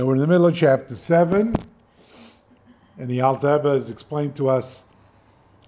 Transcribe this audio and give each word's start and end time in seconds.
So 0.00 0.06
we're 0.06 0.14
in 0.14 0.20
the 0.22 0.26
middle 0.26 0.46
of 0.46 0.56
chapter 0.56 0.96
7, 0.96 1.54
and 2.96 3.10
the 3.10 3.20
Rebbe 3.20 3.70
has 3.70 3.90
explained 3.90 4.34
to 4.36 4.48
us 4.48 4.84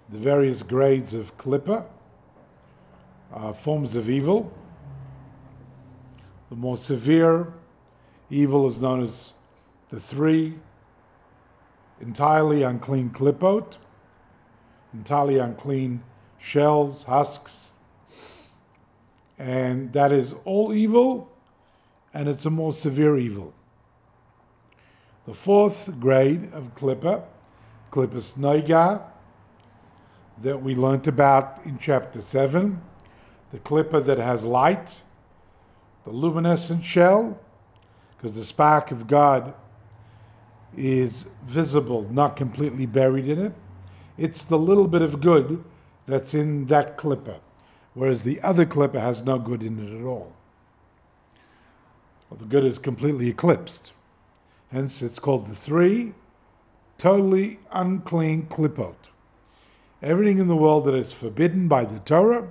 the 0.08 0.16
various 0.16 0.62
grades 0.62 1.12
of 1.12 1.36
klippa, 1.36 1.84
uh, 3.30 3.52
forms 3.52 3.94
of 3.94 4.08
evil. 4.08 4.50
The 6.48 6.56
more 6.56 6.78
severe 6.78 7.52
evil 8.30 8.66
is 8.66 8.80
known 8.80 9.04
as 9.04 9.34
the 9.90 10.00
three 10.00 10.54
entirely 12.00 12.62
unclean 12.62 13.10
klippot, 13.10 13.76
entirely 14.94 15.36
unclean 15.36 16.04
shells, 16.38 17.02
husks, 17.02 17.72
and 19.38 19.92
that 19.92 20.10
is 20.10 20.34
all 20.46 20.72
evil, 20.72 21.30
and 22.14 22.30
it's 22.30 22.46
a 22.46 22.50
more 22.50 22.72
severe 22.72 23.18
evil. 23.18 23.52
The 25.24 25.34
fourth 25.34 26.00
grade 26.00 26.52
of 26.52 26.74
klippa, 26.74 27.22
klippus 27.92 28.36
noiga, 28.36 29.02
that 30.38 30.60
we 30.60 30.74
learnt 30.74 31.06
about 31.06 31.60
in 31.64 31.78
chapter 31.78 32.20
7, 32.20 32.82
the 33.52 33.60
klippa 33.60 34.04
that 34.04 34.18
has 34.18 34.44
light, 34.44 35.02
the 36.02 36.10
luminescent 36.10 36.84
shell, 36.84 37.38
because 38.16 38.34
the 38.34 38.44
spark 38.44 38.90
of 38.90 39.06
God 39.06 39.54
is 40.76 41.26
visible, 41.46 42.08
not 42.10 42.34
completely 42.34 42.86
buried 42.86 43.28
in 43.28 43.38
it. 43.38 43.52
It's 44.18 44.42
the 44.42 44.58
little 44.58 44.88
bit 44.88 45.02
of 45.02 45.20
good 45.20 45.62
that's 46.06 46.34
in 46.34 46.66
that 46.66 46.98
klippa, 46.98 47.38
whereas 47.94 48.24
the 48.24 48.40
other 48.40 48.66
klippa 48.66 48.98
has 48.98 49.22
no 49.22 49.38
good 49.38 49.62
in 49.62 49.78
it 49.78 50.00
at 50.00 50.04
all. 50.04 50.32
Well, 52.28 52.38
the 52.38 52.46
good 52.46 52.64
is 52.64 52.78
completely 52.78 53.28
eclipsed. 53.28 53.92
Hence, 54.72 55.02
it's 55.02 55.18
called 55.18 55.46
the 55.46 55.54
three 55.54 56.14
totally 56.96 57.58
unclean 57.70 58.46
klippot. 58.46 58.94
Everything 60.02 60.38
in 60.38 60.48
the 60.48 60.56
world 60.56 60.86
that 60.86 60.94
is 60.94 61.12
forbidden 61.12 61.68
by 61.68 61.84
the 61.84 61.98
Torah, 61.98 62.48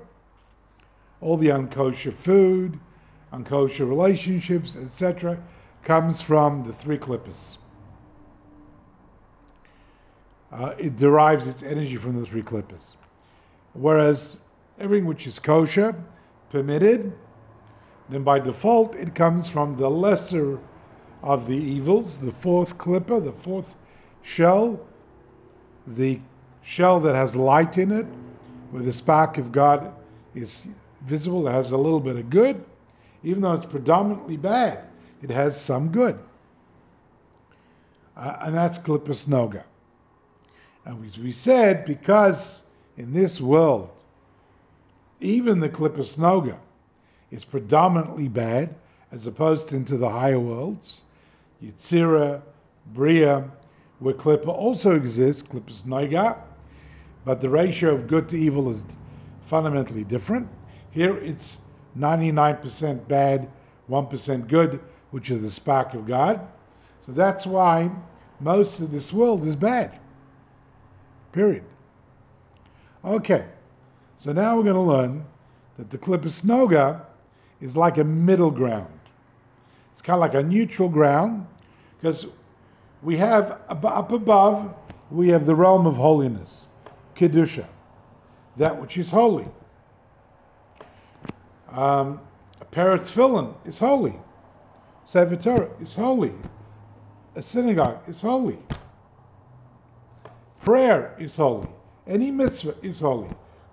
all 1.20 1.36
the 1.36 1.48
unkosher 1.48 2.14
food, 2.14 2.80
unkosher 3.34 3.90
relationships, 3.90 4.76
etc., 4.76 5.42
comes 5.84 6.22
from 6.22 6.64
the 6.64 6.72
three 6.72 6.98
klippas. 6.98 7.58
Uh, 10.52 10.76
it 10.78 10.98
derives 10.98 11.48
its 11.48 11.64
energy 11.64 11.96
from 11.96 12.20
the 12.20 12.26
three 12.26 12.44
klippas. 12.44 12.98
Whereas 13.74 14.38
everything 14.80 15.06
which 15.06 15.26
is 15.26 15.40
kosher, 15.40 15.96
permitted, 16.50 17.14
then 18.10 18.24
by 18.24 18.38
default 18.38 18.94
it 18.96 19.16
comes 19.16 19.50
from 19.50 19.78
the 19.78 19.90
lesser 19.90 20.60
of 21.22 21.48
the 21.48 21.58
evils, 21.58 22.20
the 22.20 22.32
fourth 22.32 22.78
klippa, 22.78 23.24
the 23.24 23.32
fourth 23.32 23.76
shell, 24.22 24.80
the 25.86 26.20
shell 26.62 27.00
that 27.00 27.16
has 27.16 27.36
light 27.36 27.78
in 27.78 27.92
it, 27.92 28.06
where 28.72 28.84
the 28.84 28.94
spark 28.94 29.38
of 29.38 29.52
God 29.52 29.94
is 30.34 30.68
visible, 31.02 31.48
it 31.48 31.52
has 31.52 31.72
a 31.72 31.78
little 31.78 32.00
bit 32.00 32.16
of 32.16 32.30
good, 32.30 32.64
even 33.24 33.42
though 33.42 33.54
it's 33.54 33.66
predominantly 33.66 34.38
bad, 34.38 34.84
it 35.22 35.30
has 35.30 35.60
some 35.60 35.90
good. 35.90 36.18
Uh, 38.16 38.38
and 38.42 38.56
that's 38.56 38.78
Klippas 38.78 39.28
Noga. 39.28 39.64
And 40.86 41.04
as 41.06 41.18
we 41.18 41.32
said, 41.32 41.86
because 41.86 42.64
in 42.98 43.14
this 43.14 43.40
world, 43.40 43.92
even 45.20 45.60
the 45.60 45.70
Klippas 45.70 46.18
Noga 46.18 46.58
is 47.30 47.46
predominantly 47.46 48.28
bad, 48.28 48.76
as 49.12 49.28
opposed 49.28 49.70
to 49.70 49.76
into 49.76 49.98
the 49.98 50.10
higher 50.10 50.40
worlds, 50.40 51.04
Yitzira, 51.64 52.42
Bria, 52.88 53.52
where 54.00 54.14
Klippa 54.14 54.48
also 54.48 54.96
exists, 54.96 55.44
Klippas 55.44 55.84
Noga, 55.84 56.42
but 57.24 57.42
the 57.42 57.50
ratio 57.50 57.94
of 57.94 58.08
good 58.08 58.28
to 58.30 58.38
evil 58.38 58.70
is 58.70 58.86
fundamentally 59.42 60.04
different. 60.04 60.50
Here 60.90 61.16
it's 61.18 61.60
99% 61.98 63.08
bad, 63.08 63.50
1% 63.90 64.48
good, 64.48 64.80
which 65.12 65.30
is 65.30 65.42
the 65.42 65.52
spark 65.52 65.94
of 65.94 66.08
God. 66.08 66.48
So 67.06 67.12
that's 67.12 67.46
why 67.46 67.92
most 68.40 68.80
of 68.80 68.92
this 68.92 69.14
world 69.14 69.46
is 69.46 69.56
bad. 69.56 70.00
Period. 71.32 71.64
Okay, 73.06 73.46
so 74.18 74.32
now 74.32 74.58
we're 74.58 74.64
going 74.64 74.76
to 74.76 74.82
learn 74.82 75.26
that 75.78 75.90
the 75.90 75.98
Klippas 75.98 76.44
Noga 76.44 77.06
is 77.60 77.78
like 77.78 77.98
a 77.98 78.04
middle 78.04 78.52
ground. 78.52 79.00
It's 79.92 80.02
kind 80.02 80.16
of 80.16 80.22
like 80.22 80.34
a 80.34 80.44
neutral 80.44 80.90
ground 80.90 81.48
because 82.02 82.26
we 83.04 83.18
have 83.18 83.62
up 83.70 84.12
above, 84.12 84.74
we 85.12 85.30
have 85.30 85.46
the 85.46 85.54
realm 85.54 85.86
of 85.86 85.98
holiness, 85.98 86.66
Kedusha, 87.16 87.68
that 88.58 88.82
which 88.82 88.98
is 88.98 89.12
holy. 89.12 89.46
Um, 91.70 92.20
a 92.60 92.66
pair 92.66 92.92
of 92.92 93.02
is 93.66 93.78
holy. 93.78 94.16
Sefer 95.06 95.36
Torah 95.36 95.70
is 95.80 95.94
holy. 95.94 96.34
A 97.36 97.42
synagogue 97.42 98.00
is 98.08 98.22
holy. 98.22 98.58
Prayer 100.62 101.16
is 101.20 101.36
holy. 101.36 101.70
Any 102.08 102.32
mitzvah 102.32 102.76
is 102.82 103.00
holy. 103.02 103.30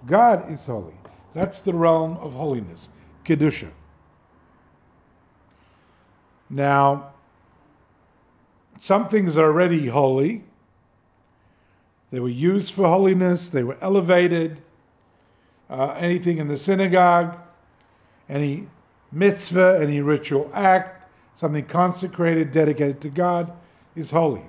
God 0.07 0.51
is 0.53 0.67
holy. 0.67 0.95
That's 1.33 1.61
the 1.63 1.73
realm 1.73 2.19
of 2.19 2.35
holiness, 2.35 2.91
Kedusha. 3.25 3.71
Now, 6.51 7.13
some 8.79 9.09
things 9.09 9.37
are 9.37 9.47
already 9.47 9.89
holy. 9.89 10.45
They 12.11 12.21
were 12.21 12.29
used 12.29 12.73
for 12.73 12.89
holiness, 12.89 13.51
they 13.51 13.63
were 13.63 13.77
elevated. 13.81 14.63
Uh, 15.69 15.95
anything 15.99 16.39
in 16.39 16.49
the 16.49 16.57
synagogue, 16.57 17.37
any 18.29 18.69
mitzvah, 19.13 19.79
any 19.83 20.01
ritual 20.01 20.51
act, 20.55 21.11
something 21.35 21.67
consecrated, 21.67 22.51
dedicated 22.51 23.03
to 23.03 23.11
God, 23.11 23.53
is 23.95 24.13
holy. 24.13 24.45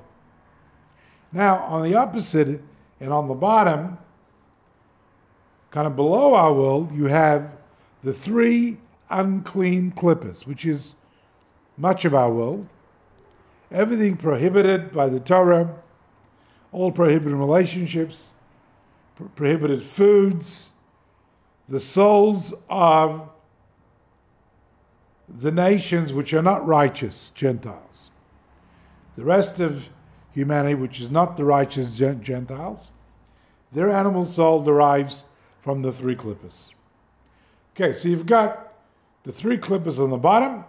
Now, 1.33 1.57
on 1.57 1.83
the 1.83 1.95
opposite 1.95 2.61
and 2.99 3.11
on 3.11 3.27
the 3.27 3.33
bottom, 3.33 3.97
kind 5.71 5.87
of 5.87 5.95
below 5.95 6.33
our 6.33 6.53
world, 6.53 6.95
you 6.95 7.05
have 7.05 7.51
the 8.01 8.13
three 8.13 8.77
unclean 9.09 9.91
klippas, 9.91 10.47
which 10.47 10.65
is 10.65 10.95
much 11.77 12.05
of 12.05 12.15
our 12.15 12.31
world. 12.31 12.67
Everything 13.71 14.17
prohibited 14.17 14.91
by 14.91 15.07
the 15.07 15.19
Torah, 15.19 15.75
all 16.71 16.91
prohibited 16.91 17.33
relationships, 17.33 18.33
prohibited 19.35 19.83
foods, 19.83 20.69
the 21.67 21.79
souls 21.79 22.53
of 22.69 23.29
the 25.27 25.51
nations 25.51 26.11
which 26.11 26.33
are 26.33 26.41
not 26.41 26.65
righteous, 26.65 27.31
Gentiles. 27.35 28.09
The 29.15 29.23
rest 29.23 29.59
of 29.59 29.89
humanity, 30.31 30.75
which 30.75 30.99
is 30.99 31.11
not 31.11 31.37
the 31.37 31.45
righteous 31.45 31.95
Gentiles, 31.95 32.91
their 33.71 33.91
animal 33.91 34.25
soul 34.25 34.63
derives 34.63 35.25
from 35.59 35.83
the 35.83 35.91
three 35.91 36.15
klippas. 36.15 36.71
Okay, 37.75 37.93
so 37.93 38.07
you've 38.07 38.25
got 38.25 38.73
the 39.23 39.31
three 39.31 39.57
klippas 39.57 40.01
on 40.03 40.09
the 40.09 40.17
bottom, 40.17 40.65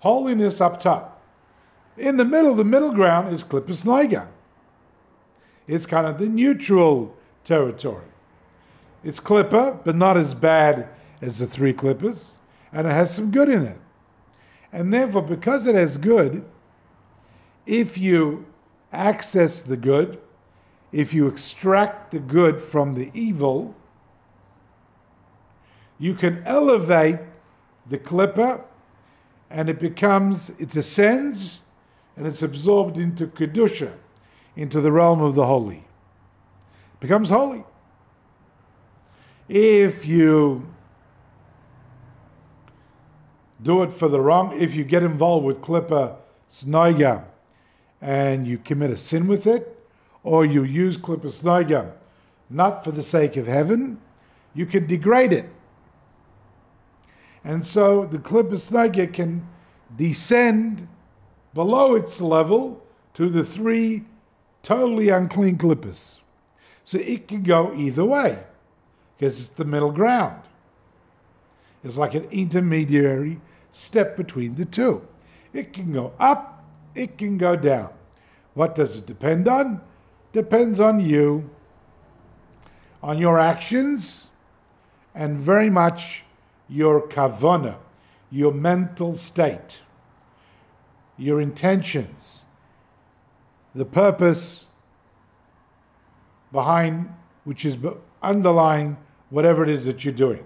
holiness 0.00 0.60
up 0.60 0.78
top. 0.78 1.21
In 1.96 2.16
the 2.16 2.24
middle, 2.24 2.54
the 2.54 2.64
middle 2.64 2.92
ground 2.92 3.32
is 3.32 3.44
klippas 3.44 3.84
noiga. 3.84 4.28
It's 5.66 5.86
kind 5.86 6.06
of 6.06 6.18
the 6.18 6.26
neutral 6.26 7.16
territory. 7.44 8.06
It's 9.04 9.20
klippa, 9.20 9.84
but 9.84 9.96
not 9.96 10.16
as 10.16 10.34
bad 10.34 10.88
as 11.20 11.38
the 11.38 11.46
three 11.46 11.72
klippas, 11.72 12.32
and 12.72 12.86
it 12.86 12.90
has 12.90 13.14
some 13.14 13.30
good 13.30 13.48
in 13.48 13.62
it. 13.62 13.78
And 14.72 14.92
therefore, 14.92 15.22
because 15.22 15.66
it 15.66 15.74
has 15.74 15.96
good, 15.98 16.44
if 17.66 17.98
you 17.98 18.46
access 18.92 19.60
the 19.62 19.76
good, 19.76 20.18
if 20.92 21.14
you 21.14 21.26
extract 21.26 22.10
the 22.10 22.18
good 22.18 22.60
from 22.60 22.94
the 22.94 23.10
evil, 23.14 23.74
you 25.98 26.14
can 26.14 26.42
elevate 26.44 27.20
the 27.86 27.98
klippa 27.98 28.62
and 29.50 29.68
it 29.68 29.78
becomes, 29.78 30.50
it 30.58 30.74
ascends 30.74 31.61
and 32.16 32.26
it's 32.26 32.42
absorbed 32.42 32.96
into 32.96 33.26
Kedusha, 33.26 33.92
into 34.56 34.80
the 34.80 34.92
realm 34.92 35.20
of 35.20 35.34
the 35.34 35.46
holy. 35.46 35.84
It 36.94 37.00
becomes 37.00 37.30
holy. 37.30 37.64
If 39.48 40.06
you 40.06 40.68
do 43.62 43.82
it 43.82 43.92
for 43.92 44.08
the 44.08 44.20
wrong, 44.20 44.58
if 44.58 44.74
you 44.74 44.84
get 44.84 45.02
involved 45.02 45.46
with 45.46 45.60
klippas 45.60 46.16
noiga, 46.64 47.24
and 48.00 48.46
you 48.46 48.58
commit 48.58 48.90
a 48.90 48.96
sin 48.96 49.26
with 49.26 49.46
it, 49.46 49.78
or 50.22 50.44
you 50.44 50.64
use 50.64 50.96
klippas 50.96 51.42
noiga 51.42 51.92
not 52.52 52.84
for 52.84 52.92
the 52.92 53.02
sake 53.02 53.36
of 53.36 53.46
heaven, 53.46 53.98
you 54.54 54.66
can 54.66 54.86
degrade 54.86 55.32
it. 55.32 55.48
And 57.42 57.66
so 57.66 58.04
the 58.04 58.18
klippas 58.18 58.70
noiga 58.70 59.12
can 59.12 59.48
descend 59.96 60.86
below 61.54 61.94
its 61.94 62.20
level 62.20 62.82
to 63.14 63.28
the 63.28 63.44
three 63.44 64.04
totally 64.62 65.08
unclean 65.08 65.58
klippas. 65.58 66.18
So 66.84 66.98
it 66.98 67.28
can 67.28 67.42
go 67.42 67.74
either 67.74 68.04
way 68.04 68.44
because 69.16 69.38
it's 69.38 69.48
the 69.50 69.64
middle 69.64 69.92
ground. 69.92 70.42
It's 71.84 71.96
like 71.96 72.14
an 72.14 72.24
intermediary 72.30 73.40
step 73.70 74.16
between 74.16 74.54
the 74.54 74.64
two. 74.64 75.06
It 75.52 75.72
can 75.72 75.92
go 75.92 76.12
up, 76.18 76.64
it 76.94 77.18
can 77.18 77.38
go 77.38 77.56
down. 77.56 77.90
What 78.54 78.74
does 78.74 78.98
it 78.98 79.06
depend 79.06 79.48
on? 79.48 79.80
Depends 80.32 80.80
on 80.80 81.00
you, 81.00 81.50
on 83.02 83.18
your 83.18 83.38
actions, 83.38 84.28
and 85.14 85.38
very 85.38 85.68
much 85.68 86.24
your 86.68 87.06
kavana, 87.06 87.76
your 88.30 88.52
mental 88.52 89.14
state, 89.14 89.80
your 91.16 91.40
intentions, 91.40 92.42
the 93.74 93.84
purpose 93.84 94.66
behind, 96.50 97.12
which 97.44 97.64
is 97.64 97.78
underlying 98.22 98.96
whatever 99.30 99.62
it 99.62 99.68
is 99.68 99.84
that 99.84 100.04
you're 100.04 100.14
doing. 100.14 100.44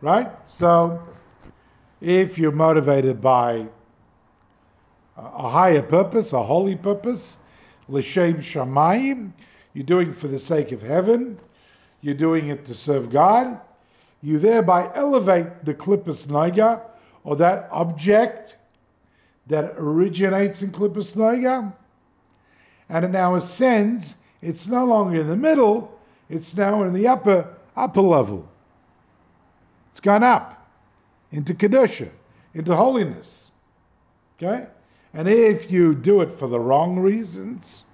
Right? 0.00 0.30
So, 0.46 1.02
if 2.00 2.38
you're 2.38 2.52
motivated 2.52 3.20
by 3.20 3.66
a 5.16 5.48
higher 5.48 5.82
purpose, 5.82 6.32
a 6.32 6.44
holy 6.44 6.76
purpose, 6.76 7.38
l'shem 7.88 8.36
shamayim, 8.36 9.32
you're 9.72 9.84
doing 9.84 10.10
it 10.10 10.16
for 10.16 10.28
the 10.28 10.38
sake 10.38 10.72
of 10.72 10.82
heaven, 10.82 11.38
you're 12.00 12.14
doing 12.14 12.48
it 12.48 12.64
to 12.66 12.74
serve 12.74 13.10
God, 13.10 13.60
you 14.22 14.38
thereby 14.38 14.90
elevate 14.94 15.64
the 15.64 15.74
klippus 15.74 16.28
naga, 16.30 16.82
or 17.24 17.36
that 17.36 17.68
object 17.70 18.56
that 19.46 19.74
originates 19.76 20.62
in 20.62 20.70
klippus 20.70 21.16
naga, 21.16 21.74
and 22.88 23.04
it 23.04 23.10
now 23.10 23.34
ascends. 23.34 24.16
It's 24.42 24.66
no 24.66 24.84
longer 24.84 25.20
in 25.20 25.28
the 25.28 25.36
middle; 25.36 25.98
it's 26.28 26.56
now 26.56 26.82
in 26.82 26.92
the 26.92 27.06
upper 27.06 27.54
upper 27.76 28.00
level. 28.00 28.48
It's 29.90 30.00
gone 30.00 30.22
up 30.22 30.68
into 31.30 31.54
kedusha, 31.54 32.10
into 32.54 32.74
holiness. 32.74 33.50
Okay, 34.36 34.66
and 35.14 35.28
if 35.28 35.70
you 35.70 35.94
do 35.94 36.20
it 36.20 36.30
for 36.30 36.48
the 36.48 36.60
wrong 36.60 36.98
reasons, 36.98 37.84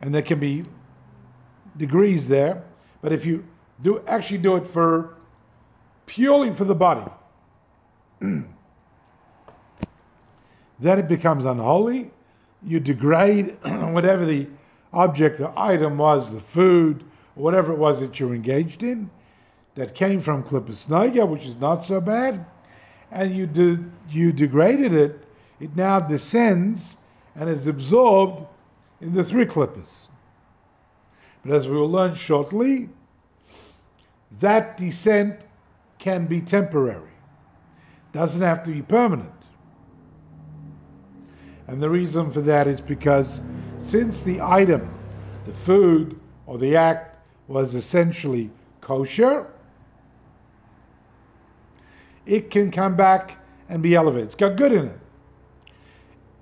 and 0.00 0.14
there 0.14 0.22
can 0.22 0.38
be 0.38 0.64
degrees 1.76 2.28
there, 2.28 2.62
but 3.00 3.12
if 3.12 3.24
you 3.24 3.44
do 3.82 4.02
actually 4.06 4.38
do 4.38 4.56
it 4.56 4.66
for 4.66 5.16
purely 6.06 6.52
for 6.52 6.64
the 6.64 6.74
body, 6.74 7.10
then 10.78 10.98
it 10.98 11.08
becomes 11.08 11.44
unholy. 11.44 12.10
You 12.62 12.80
degrade 12.80 13.56
whatever 13.62 14.24
the 14.24 14.48
object, 14.92 15.38
the 15.38 15.52
item 15.56 15.98
was, 15.98 16.32
the 16.32 16.40
food, 16.40 17.04
whatever 17.34 17.72
it 17.72 17.78
was 17.78 18.00
that 18.00 18.18
you're 18.18 18.34
engaged 18.34 18.82
in, 18.82 19.10
that 19.74 19.94
came 19.94 20.20
from 20.20 20.42
Klippus 20.42 21.28
which 21.28 21.46
is 21.46 21.56
not 21.56 21.84
so 21.84 22.00
bad, 22.00 22.46
and 23.10 23.34
you 23.34 23.46
de- 23.46 23.84
you 24.08 24.32
degraded 24.32 24.92
it, 24.92 25.26
it 25.60 25.76
now 25.76 26.00
descends 26.00 26.96
and 27.34 27.48
is 27.48 27.66
absorbed 27.66 28.46
in 29.00 29.14
the 29.14 29.24
three 29.24 29.46
Klippus. 29.46 30.08
But 31.44 31.54
as 31.54 31.68
we 31.68 31.76
will 31.76 31.90
learn 31.90 32.14
shortly, 32.14 32.88
that 34.40 34.76
descent 34.76 35.46
can 35.98 36.26
be 36.26 36.40
temporary, 36.40 37.10
doesn't 38.12 38.42
have 38.42 38.62
to 38.64 38.70
be 38.70 38.82
permanent. 38.82 39.33
And 41.66 41.82
the 41.82 41.90
reason 41.90 42.30
for 42.30 42.40
that 42.42 42.66
is 42.66 42.80
because 42.80 43.40
since 43.78 44.20
the 44.20 44.40
item, 44.40 44.92
the 45.44 45.52
food 45.52 46.20
or 46.46 46.58
the 46.58 46.76
act, 46.76 47.18
was 47.46 47.74
essentially 47.74 48.50
kosher, 48.80 49.46
it 52.26 52.50
can 52.50 52.70
come 52.70 52.96
back 52.96 53.38
and 53.68 53.82
be 53.82 53.94
elevated. 53.94 54.26
It's 54.26 54.34
got 54.34 54.56
good 54.56 54.72
in 54.72 54.86
it. 54.86 54.98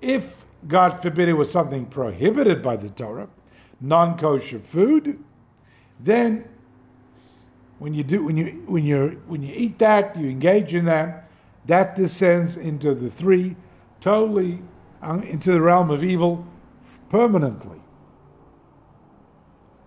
If, 0.01 0.45
God 0.67 1.01
forbid, 1.01 1.29
it 1.29 1.33
was 1.33 1.51
something 1.51 1.85
prohibited 1.85 2.61
by 2.61 2.77
the 2.77 2.89
Torah, 2.89 3.27
non 3.81 4.17
kosher 4.17 4.59
food, 4.59 5.23
then 5.99 6.47
when 7.79 7.93
you 7.93 8.03
do 8.03 8.23
when 8.23 8.37
you 8.37 8.63
when 8.65 8.85
you 8.85 9.21
when 9.27 9.41
you 9.41 9.53
eat 9.55 9.77
that, 9.79 10.15
you 10.15 10.29
engage 10.29 10.73
in 10.73 10.85
that, 10.85 11.29
that 11.65 11.95
descends 11.95 12.55
into 12.55 12.93
the 12.93 13.09
three, 13.09 13.55
totally 13.99 14.61
into 15.03 15.51
the 15.51 15.61
realm 15.61 15.89
of 15.89 16.03
evil 16.03 16.47
permanently. 17.09 17.79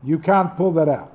You 0.02 0.18
can't 0.18 0.56
pull 0.56 0.72
that 0.72 0.88
out. 0.88 1.12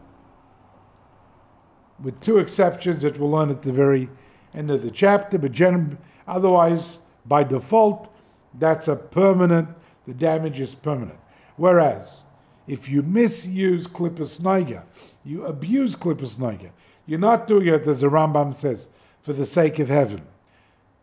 With 2.01 2.19
two 2.19 2.39
exceptions 2.39 3.03
that 3.03 3.19
we'll 3.19 3.29
learn 3.29 3.49
at 3.49 3.61
the 3.61 3.71
very 3.71 4.09
end 4.53 4.71
of 4.71 4.81
the 4.81 4.91
chapter, 4.91 5.37
but 5.37 5.51
gen- 5.51 5.97
otherwise, 6.27 6.99
by 7.25 7.43
default, 7.43 8.13
that's 8.57 8.87
a 8.87 8.95
permanent, 8.95 9.69
the 10.05 10.13
damage 10.13 10.59
is 10.59 10.75
permanent. 10.75 11.19
Whereas, 11.55 12.23
if 12.67 12.89
you 12.89 13.03
misuse 13.03 13.87
klippus 13.87 14.41
niga, 14.41 14.83
you 15.23 15.45
abuse 15.45 15.95
klippus 15.95 16.37
niga, 16.37 16.71
you're 17.05 17.19
not 17.19 17.47
doing 17.47 17.67
it, 17.67 17.87
as 17.87 18.01
the 18.01 18.07
Rambam 18.07 18.53
says, 18.53 18.89
for 19.21 19.33
the 19.33 19.45
sake 19.45 19.79
of 19.79 19.89
heaven, 19.89 20.23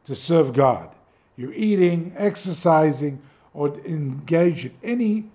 to 0.04 0.16
serve 0.16 0.52
God. 0.52 0.90
You're 1.38 1.52
eating, 1.52 2.12
exercising, 2.16 3.22
or 3.54 3.78
engage 3.86 4.66
in 4.66 4.72
any 4.82 5.30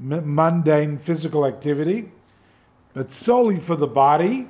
mundane 0.00 0.98
physical 0.98 1.46
activity, 1.46 2.10
but 2.92 3.12
solely 3.12 3.60
for 3.60 3.76
the 3.76 3.86
body, 3.86 4.48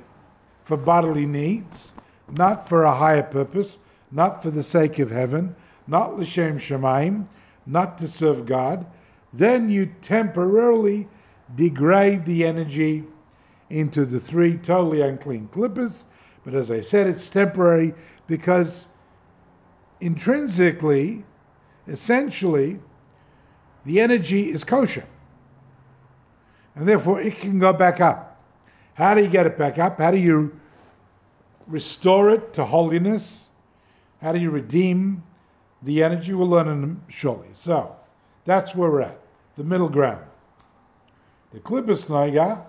for 0.63 0.77
bodily 0.77 1.27
needs, 1.27 1.93
not 2.27 2.67
for 2.67 2.83
a 2.83 2.95
higher 2.95 3.21
purpose, 3.21 3.77
not 4.11 4.41
for 4.41 4.49
the 4.49 4.63
sake 4.63 4.97
of 4.97 5.11
heaven, 5.11 5.55
not 5.85 6.17
l'shem 6.17 6.57
shemaim, 6.57 7.27
not 7.67 7.99
to 7.99 8.07
serve 8.07 8.47
God, 8.47 8.87
then 9.31 9.69
you 9.69 9.93
temporarily 10.01 11.07
degrade 11.53 12.25
the 12.25 12.43
energy 12.43 13.03
into 13.69 14.05
the 14.05 14.19
three 14.19 14.57
totally 14.57 15.01
unclean 15.01 15.49
klippas. 15.51 16.05
But 16.43 16.55
as 16.55 16.71
I 16.71 16.81
said, 16.81 17.05
it's 17.05 17.29
temporary 17.29 17.93
because 18.25 18.87
intrinsically, 20.05 21.25
essentially, 21.87 22.79
the 23.85 23.99
energy 23.99 24.51
is 24.51 24.63
kosher. 24.63 25.05
And 26.75 26.87
therefore, 26.87 27.19
it 27.21 27.39
can 27.39 27.57
go 27.57 27.73
back 27.73 27.99
up. 27.99 28.39
How 28.93 29.15
do 29.15 29.23
you 29.23 29.29
get 29.29 29.47
it 29.47 29.57
back 29.57 29.79
up? 29.79 29.97
How 29.97 30.11
do 30.11 30.19
you 30.19 30.59
restore 31.65 32.29
it 32.29 32.53
to 32.53 32.65
holiness? 32.65 33.49
How 34.21 34.31
do 34.31 34.37
you 34.37 34.51
redeem 34.51 35.23
the 35.81 36.03
energy? 36.03 36.35
We'll 36.35 36.49
learn 36.49 36.67
in 36.67 37.01
shortly. 37.07 37.49
So, 37.53 37.95
that's 38.43 38.75
where 38.75 38.91
we're 38.91 39.01
at, 39.01 39.19
the 39.57 39.63
middle 39.63 39.89
ground. 39.89 40.23
The 41.51 41.59
klippus 41.61 42.63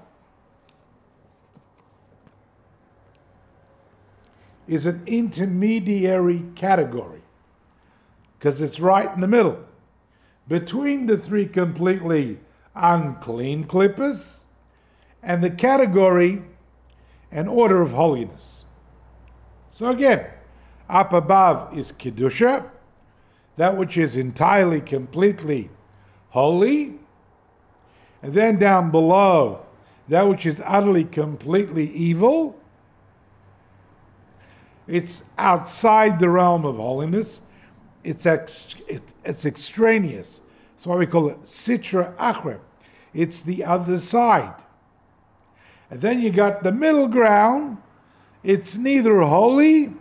is 4.67 4.87
an 4.87 5.03
intermediary 5.07 6.45
category 6.55 7.23
because 8.47 8.61
it's 8.61 8.79
right 8.79 9.13
in 9.13 9.21
the 9.21 9.27
middle 9.27 9.59
between 10.47 11.07
the 11.07 11.19
three 11.19 11.47
completely 11.47 12.39
unclean 12.77 13.65
klippas 13.65 14.43
and 15.21 15.43
the 15.43 15.51
category 15.51 16.45
and 17.33 17.49
order 17.49 17.83
of 17.83 17.91
holiness. 17.91 18.65
So 19.69 19.87
again, 19.87 20.29
up 20.89 21.13
above 21.13 21.77
is 21.77 21.91
Kedusha, 21.91 22.71
that 23.57 23.77
which 23.77 23.97
is 23.97 24.15
entirely, 24.15 24.81
completely 24.81 25.69
holy. 26.29 27.01
And 28.23 28.33
then 28.33 28.61
down 28.61 28.93
below, 28.93 29.67
that 30.07 30.29
which 30.29 30.47
is 30.47 30.63
utterly, 30.65 31.03
completely 31.03 31.91
evil. 31.91 32.57
It's 34.87 35.25
outside 35.37 36.21
the 36.21 36.31
realm 36.31 36.65
of 36.65 36.77
holiness. 36.77 37.41
It's, 38.07 38.25
ex- 38.25 38.77
it's 39.25 39.45
extraneous. 39.45 40.41
That's 40.77 40.87
why 40.87 40.95
we 40.95 41.07
call 41.07 41.29
it 41.29 41.43
Sitra 41.43 42.15
Achra. 42.17 42.61
It's 43.13 43.43
the 43.43 43.65
other 43.65 43.99
side. 43.99 44.55
And 45.91 46.01
then 46.01 46.21
you 46.21 46.31
got 46.31 46.63
the 46.63 46.71
middle 46.71 47.09
ground. 47.09 47.79
It's 48.45 48.77
neither 48.77 49.23
holy 49.23 49.95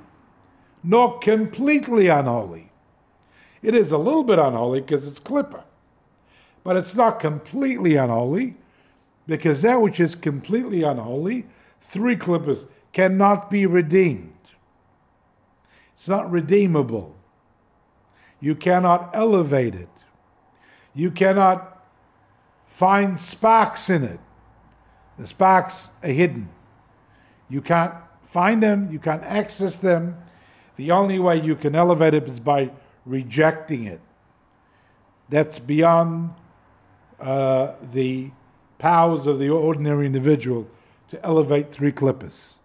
nor 0.83 1.17
completely 1.17 2.07
unholy. 2.07 2.69
It 3.63 3.73
is 3.73 3.91
a 3.91 3.97
little 3.97 4.23
bit 4.23 4.37
unholy 4.37 4.81
because 4.81 5.07
it's 5.07 5.19
klippa, 5.19 5.63
but 6.63 6.77
it's 6.77 6.95
not 6.95 7.19
completely 7.19 7.95
unholy 7.95 8.55
because 9.25 9.63
that 9.63 9.81
which 9.81 9.99
is 9.99 10.13
completely 10.13 10.83
unholy, 10.83 11.47
three 11.81 12.15
klippas, 12.15 12.69
cannot 12.93 13.49
be 13.49 13.65
redeemed. 13.65 14.31
It's 15.95 16.07
not 16.07 16.29
redeemable. 16.29 17.14
You 18.45 18.53
cannot 18.53 19.09
elevate 19.15 19.73
it. 19.73 19.89
You 20.93 21.09
cannot 21.09 21.83
find 22.67 23.19
sparks 23.19 23.89
in 23.89 24.03
it. 24.03 24.19
The 25.17 25.25
sparks 25.25 25.89
are 26.03 26.09
hidden. 26.09 26.49
You 27.49 27.63
can't 27.63 27.95
find 28.21 28.61
them, 28.61 28.91
you 28.91 28.99
can't 28.99 29.23
access 29.23 29.79
them. 29.79 30.17
The 30.75 30.91
only 30.91 31.17
way 31.17 31.41
you 31.41 31.55
can 31.55 31.73
elevate 31.73 32.13
it 32.13 32.27
is 32.27 32.39
by 32.39 32.69
rejecting 33.03 33.85
it. 33.85 34.01
That's 35.27 35.57
beyond 35.57 36.35
uh, 37.19 37.71
the 37.81 38.29
powers 38.77 39.25
of 39.25 39.39
the 39.39 39.49
ordinary 39.49 40.05
individual 40.05 40.67
to 41.07 41.25
elevate 41.25 41.71
three 41.71 41.91
klippas. 41.91 42.57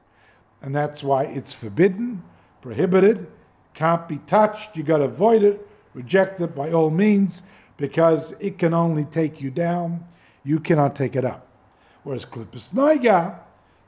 And 0.60 0.74
that's 0.74 1.02
why 1.02 1.24
it's 1.24 1.54
forbidden, 1.54 2.22
prohibited, 2.60 3.28
can't 3.72 4.06
be 4.06 4.18
touched. 4.26 4.76
You 4.76 4.82
got 4.82 4.98
to 4.98 5.04
avoid 5.04 5.42
it, 5.42 5.68
reject 5.94 6.40
it 6.40 6.54
by 6.54 6.70
all 6.70 6.90
means, 6.90 7.42
because 7.76 8.32
it 8.40 8.58
can 8.58 8.74
only 8.74 9.04
take 9.04 9.40
you 9.40 9.50
down. 9.50 10.04
You 10.44 10.60
cannot 10.60 10.94
take 10.94 11.16
it 11.16 11.24
up. 11.24 11.46
Whereas 12.02 12.24
klippas 12.24 12.72
noiga 12.72 13.40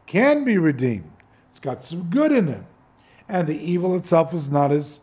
can 0.07 0.45
be 0.45 0.59
redeemed. 0.59 1.11
It's 1.51 1.59
got 1.59 1.85
some 1.85 2.05
good 2.05 2.33
in 2.33 2.49
it. 2.49 2.65
And 3.29 3.47
the 3.47 3.59
evil 3.59 3.95
itself 3.95 4.35
is 4.35 4.51
not 4.51 4.73
as 4.73 5.01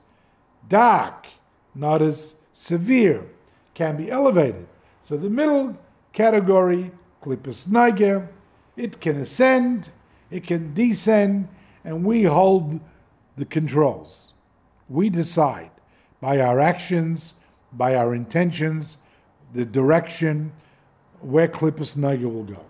dark, 0.67 1.27
not 1.73 2.01
as 2.01 2.35
severe, 2.53 3.25
can 3.73 3.95
be 3.97 4.11
elevated. 4.11 4.67
So 5.01 5.17
the 5.17 5.29
middle 5.29 5.77
category, 6.13 6.91
klippas 7.21 7.67
noiga, 7.67 8.27
it 8.75 8.99
can 8.99 9.17
ascend, 9.17 9.89
it 10.29 10.45
can 10.45 10.73
descend, 10.73 11.47
and 11.83 12.05
we 12.05 12.23
hold 12.23 12.79
the 13.35 13.45
controls. 13.45 14.33
We 14.87 15.09
decide 15.09 15.71
by 16.21 16.39
our 16.39 16.59
actions, 16.59 17.35
by 17.71 17.95
our 17.95 18.13
intentions, 18.13 18.97
the 19.53 19.65
direction 19.65 20.51
where 21.21 21.47
klippas 21.47 21.95
noiga 21.97 22.31
will 22.31 22.43
go. 22.43 22.65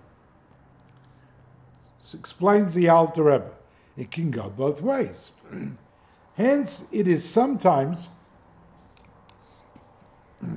This 2.02 2.14
explains 2.14 2.74
the 2.74 2.90
Alter 2.90 3.24
Rebbe. 3.24 3.52
It 3.98 4.12
can 4.12 4.32
go 4.32 4.50
both 4.50 4.82
ways. 4.82 5.32
Hence, 6.36 6.86
it 6.92 7.08
is 7.08 7.28
sometimes 7.28 8.10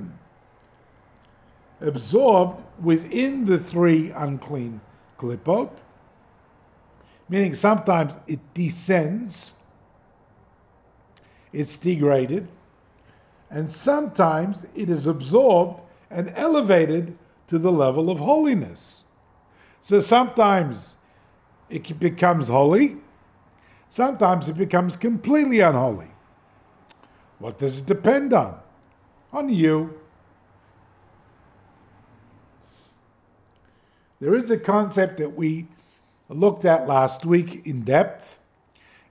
absorbed 1.81 2.63
within 2.81 3.45
the 3.45 3.59
three 3.59 4.11
unclean 4.11 4.81
klippot, 5.17 5.69
meaning 7.27 7.55
sometimes 7.55 8.13
it 8.27 8.39
descends, 8.53 9.53
it's 11.51 11.75
degraded, 11.75 12.47
and 13.53 13.69
sometimes 13.69 14.65
it 14.75 14.89
is 14.89 15.05
absorbed 15.05 15.79
and 16.09 16.33
elevated 16.35 17.15
to 17.47 17.59
the 17.59 17.71
level 17.71 18.09
of 18.09 18.17
holiness. 18.17 19.03
So 19.79 19.99
sometimes 19.99 20.95
it 21.69 21.99
becomes 21.99 22.47
holy, 22.47 22.97
sometimes 23.89 24.49
it 24.49 24.57
becomes 24.57 24.95
completely 24.95 25.59
unholy. 25.59 26.09
What 27.37 27.59
does 27.59 27.81
it 27.81 27.85
depend 27.85 28.33
on? 28.33 28.57
On 29.31 29.49
you. 29.49 29.99
There 34.19 34.33
is 34.33 34.49
a 34.49 34.57
concept 34.57 35.17
that 35.17 35.35
we 35.35 35.67
looked 36.27 36.65
at 36.65 36.87
last 36.87 37.23
week 37.23 37.67
in 37.67 37.81
depth, 37.81 38.39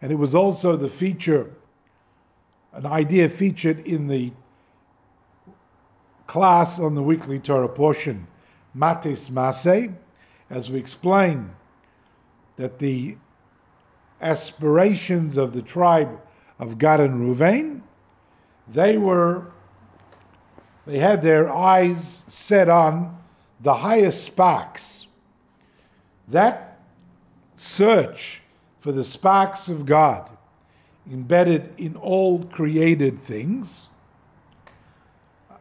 and 0.00 0.11
it 0.11 0.16
was 0.16 0.34
also 0.34 0.75
the 0.75 0.88
feature, 0.88 1.52
an 2.72 2.86
idea 2.86 3.28
featured 3.28 3.80
in 3.80 4.08
the 4.08 4.32
class 6.26 6.78
on 6.78 6.94
the 6.94 7.02
weekly 7.02 7.38
Torah 7.38 7.68
portion, 7.68 8.26
Matos 8.74 9.28
Masei, 9.28 9.94
as 10.48 10.70
we 10.70 10.78
explain 10.78 11.50
that 12.56 12.78
the 12.78 13.16
aspirations 14.20 15.36
of 15.36 15.52
the 15.52 15.62
tribe 15.62 16.20
of 16.58 16.78
Gad 16.78 17.00
and 17.00 17.20
Ruvain, 17.20 17.82
they 18.66 18.96
were, 18.96 19.52
they 20.86 20.98
had 20.98 21.22
their 21.22 21.50
eyes 21.50 22.22
set 22.28 22.68
on 22.68 23.18
the 23.60 23.74
highest 23.74 24.24
sparks. 24.24 25.06
That 26.28 26.80
search 27.56 28.40
for 28.80 28.92
the 28.92 29.04
sparks 29.04 29.68
of 29.68 29.84
God 29.84 30.31
embedded 31.11 31.73
in 31.78 31.97
all 31.97 32.44
created 32.44 33.18
things, 33.18 33.88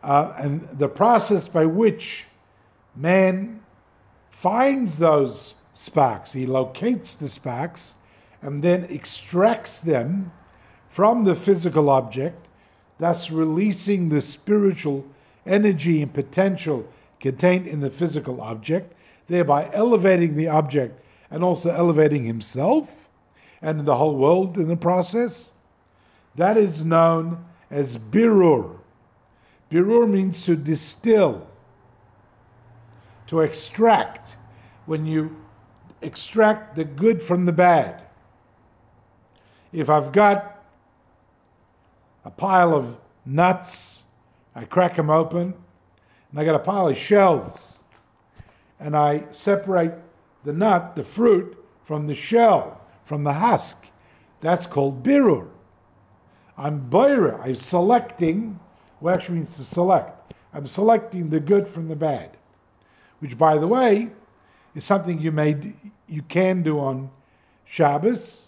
uh, 0.03 0.33
and 0.38 0.62
the 0.69 0.88
process 0.88 1.48
by 1.48 1.65
which 1.65 2.25
man 2.95 3.62
finds 4.29 4.98
those 4.98 5.53
sparks, 5.74 6.33
he 6.33 6.45
locates 6.45 7.13
the 7.13 7.29
sparks 7.29 7.95
and 8.41 8.63
then 8.63 8.86
extracts 8.89 9.79
them 9.79 10.31
from 10.88 11.24
the 11.25 11.36
physical 11.36 11.89
object, 11.89 12.48
thus 12.98 13.31
releasing 13.31 14.10
the 14.10 14.21
spiritual 14.21 15.05
energy 15.45 16.01
and 16.01 16.13
potential 16.13 16.88
contained 17.19 17.67
in 17.67 17.79
the 17.79 17.89
physical 17.89 18.41
object, 18.41 18.93
thereby 19.27 19.69
elevating 19.74 20.36
the 20.36 20.48
object 20.48 21.00
and 21.29 21.43
also 21.43 21.69
elevating 21.69 22.25
himself 22.25 23.07
and 23.61 23.85
the 23.85 23.95
whole 23.95 24.15
world 24.15 24.57
in 24.57 24.67
the 24.67 24.75
process. 24.75 25.51
That 26.35 26.57
is 26.57 26.83
known 26.83 27.45
as 27.69 27.97
birur. 27.97 28.77
Birur 29.69 30.09
means 30.09 30.43
to 30.45 30.55
distill, 30.55 31.47
to 33.27 33.39
extract. 33.41 34.35
When 34.85 35.05
you 35.05 35.37
extract 36.01 36.75
the 36.75 36.83
good 36.83 37.21
from 37.21 37.45
the 37.45 37.51
bad. 37.51 38.01
If 39.71 39.89
I've 39.89 40.11
got 40.11 40.63
a 42.25 42.31
pile 42.31 42.75
of 42.75 42.97
nuts, 43.25 44.03
I 44.55 44.65
crack 44.65 44.95
them 44.95 45.09
open, 45.09 45.53
and 46.31 46.39
I 46.39 46.43
got 46.43 46.55
a 46.55 46.59
pile 46.59 46.89
of 46.89 46.97
shells, 46.97 47.79
and 48.79 48.97
I 48.97 49.25
separate 49.31 49.93
the 50.43 50.53
nut, 50.53 50.95
the 50.95 51.03
fruit, 51.03 51.57
from 51.83 52.07
the 52.07 52.15
shell, 52.15 52.80
from 53.03 53.24
the 53.24 53.34
husk. 53.34 53.88
That's 54.39 54.65
called 54.65 55.03
birur. 55.03 55.50
I'm 56.58 56.89
boira. 56.89 57.39
I'm 57.43 57.55
selecting, 57.55 58.60
what 59.00 59.15
actually 59.15 59.36
means 59.36 59.55
to 59.55 59.63
select. 59.63 60.34
I'm 60.53 60.67
selecting 60.67 61.29
the 61.29 61.39
good 61.39 61.67
from 61.67 61.88
the 61.88 61.96
bad, 61.96 62.38
which, 63.20 63.38
by 63.38 63.58
the 63.58 63.67
way, 63.67 64.10
is 64.75 64.84
something 64.84 65.20
you 65.20 65.31
may 65.31 65.74
you 66.08 66.22
can 66.24 66.62
do 66.62 66.79
on 66.79 67.10
Shabbos, 67.65 68.43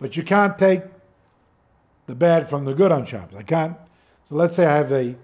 but 0.00 0.16
you 0.16 0.22
can't 0.22 0.58
take 0.58 0.82
the 2.06 2.14
bad 2.14 2.48
from 2.48 2.64
the 2.64 2.74
good 2.74 2.90
on 2.90 3.04
Shabbos. 3.04 3.38
I 3.38 3.42
can't. 3.42 3.76
So 4.24 4.34
let's 4.34 4.56
say 4.56 4.66
I 4.66 4.76
have 4.76 4.92
a 4.92 5.16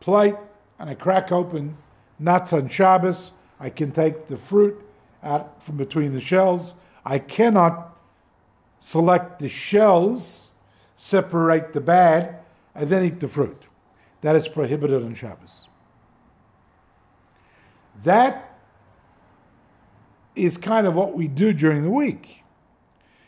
plate 0.00 0.34
and 0.78 0.90
I 0.90 0.94
crack 0.94 1.30
open 1.30 1.76
nuts 2.18 2.52
on 2.52 2.68
Shabbos. 2.68 3.32
I 3.60 3.70
can 3.70 3.92
take 3.92 4.26
the 4.26 4.36
fruit 4.36 4.76
out 5.22 5.62
from 5.62 5.76
between 5.76 6.12
the 6.12 6.20
shells. 6.20 6.74
I 7.04 7.18
cannot 7.18 7.96
select 8.78 9.38
the 9.38 9.48
shells, 9.48 10.50
separate 10.96 11.72
the 11.72 11.80
bad, 11.80 12.38
and 12.74 12.88
then 12.88 13.04
eat 13.04 13.20
the 13.20 13.28
fruit. 13.28 13.62
That 14.22 14.36
is 14.36 14.48
prohibited 14.48 15.02
on 15.02 15.14
Shabbos. 15.14 15.68
That 18.04 18.58
is 20.34 20.56
kind 20.56 20.86
of 20.86 20.94
what 20.94 21.14
we 21.14 21.28
do 21.28 21.52
during 21.52 21.82
the 21.82 21.90
week. 21.90 22.42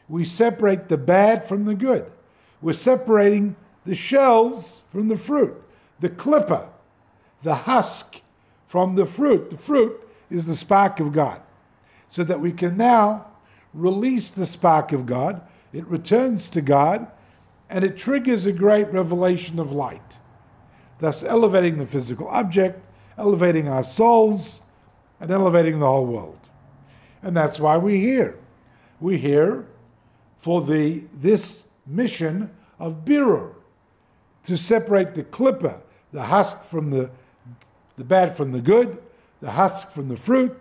We 0.08 0.24
separate 0.24 0.88
the 0.88 0.96
bad 0.96 1.46
from 1.46 1.64
the 1.64 1.74
good. 1.74 2.10
We're 2.60 2.72
separating 2.72 3.56
the 3.84 3.94
shells 3.94 4.82
from 4.90 5.08
the 5.08 5.16
fruit, 5.16 5.62
the 6.00 6.08
klippa, 6.08 6.68
the 7.42 7.54
husk 7.54 8.20
from 8.66 8.96
the 8.96 9.06
fruit. 9.06 9.50
The 9.50 9.58
fruit 9.58 10.00
is 10.30 10.46
the 10.46 10.54
spark 10.54 10.98
of 11.00 11.12
God. 11.12 11.40
So 12.08 12.24
that 12.24 12.40
we 12.40 12.52
can 12.52 12.76
now 12.76 13.26
release 13.76 14.30
the 14.30 14.46
spark 14.46 14.92
of 14.92 15.06
God, 15.06 15.42
it 15.72 15.86
returns 15.86 16.48
to 16.50 16.60
God, 16.60 17.08
and 17.68 17.84
it 17.84 17.96
triggers 17.96 18.46
a 18.46 18.52
great 18.52 18.90
revelation 18.92 19.58
of 19.58 19.72
light, 19.72 20.18
thus 20.98 21.22
elevating 21.22 21.78
the 21.78 21.86
physical 21.86 22.28
object, 22.28 22.82
elevating 23.18 23.68
our 23.68 23.82
souls, 23.82 24.60
and 25.20 25.30
elevating 25.30 25.80
the 25.80 25.86
whole 25.86 26.06
world. 26.06 26.38
And 27.22 27.36
that's 27.36 27.58
why 27.58 27.76
we're 27.76 27.96
here. 27.96 28.38
We're 29.00 29.18
here 29.18 29.66
for 30.38 30.62
the, 30.62 31.04
this 31.12 31.64
mission 31.86 32.50
of 32.78 33.04
birur, 33.04 33.54
to 34.44 34.56
separate 34.56 35.14
the 35.14 35.24
klippa, 35.24 35.80
the 36.12 36.24
husk 36.24 36.62
from 36.62 36.90
the, 36.90 37.10
the 37.96 38.04
bad 38.04 38.36
from 38.36 38.52
the 38.52 38.60
good, 38.60 38.98
the 39.40 39.52
husk 39.52 39.90
from 39.90 40.08
the 40.08 40.16
fruit, 40.16 40.56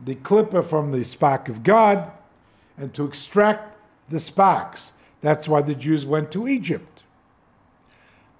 the 0.00 0.14
klippa 0.14 0.64
from 0.64 0.92
the 0.92 1.04
spark 1.04 1.48
of 1.48 1.62
God, 1.62 2.10
and 2.76 2.92
to 2.94 3.04
extract 3.04 3.76
the 4.08 4.20
sparks. 4.20 4.92
That's 5.20 5.48
why 5.48 5.62
the 5.62 5.74
Jews 5.74 6.04
went 6.04 6.30
to 6.32 6.48
Egypt. 6.48 7.02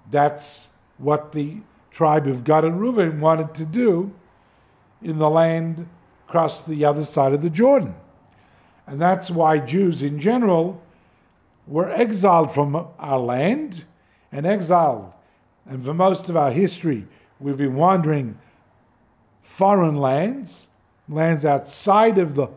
That's 0.09 0.67
what 0.97 1.31
the 1.31 1.61
tribe 1.91 2.27
of 2.27 2.43
Gad 2.43 2.65
and 2.65 2.79
Reuben 2.79 3.21
wanted 3.21 3.53
to 3.55 3.65
do 3.65 4.13
in 5.01 5.19
the 5.19 5.29
land 5.29 5.87
across 6.27 6.65
the 6.65 6.83
other 6.83 7.03
side 7.03 7.33
of 7.33 7.41
the 7.41 7.49
Jordan. 7.49 7.95
And 8.87 8.99
that's 8.99 9.29
why 9.29 9.59
Jews 9.59 10.01
in 10.01 10.19
general 10.19 10.81
were 11.67 11.89
exiled 11.89 12.51
from 12.51 12.87
our 12.99 13.19
land 13.19 13.85
and 14.31 14.45
exiled. 14.45 15.13
And 15.65 15.85
for 15.85 15.93
most 15.93 16.27
of 16.27 16.35
our 16.35 16.51
history, 16.51 17.07
we've 17.39 17.57
been 17.57 17.75
wandering 17.75 18.37
foreign 19.41 19.97
lands, 19.97 20.67
lands 21.07 21.45
outside 21.45 22.17
of 22.17 22.35
the, 22.35 22.47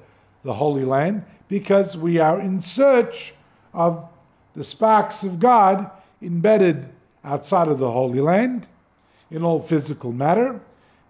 the 0.43 0.55
Holy 0.55 0.85
Land, 0.85 1.25
because 1.49 1.97
we 1.97 2.19
are 2.19 2.41
in 2.41 2.61
search 2.61 3.35
of 3.73 4.09
the 4.55 4.65
sparks 4.65 5.23
of 5.23 5.39
God 5.39 5.91
embedded 6.23 6.89
outside 7.25 7.69
of 7.69 7.79
the 7.79 7.91
Holy 7.91 8.21
Land 8.21 8.67
in 9.31 9.43
all 9.43 9.61
physical 9.61 10.13
matter. 10.13 10.61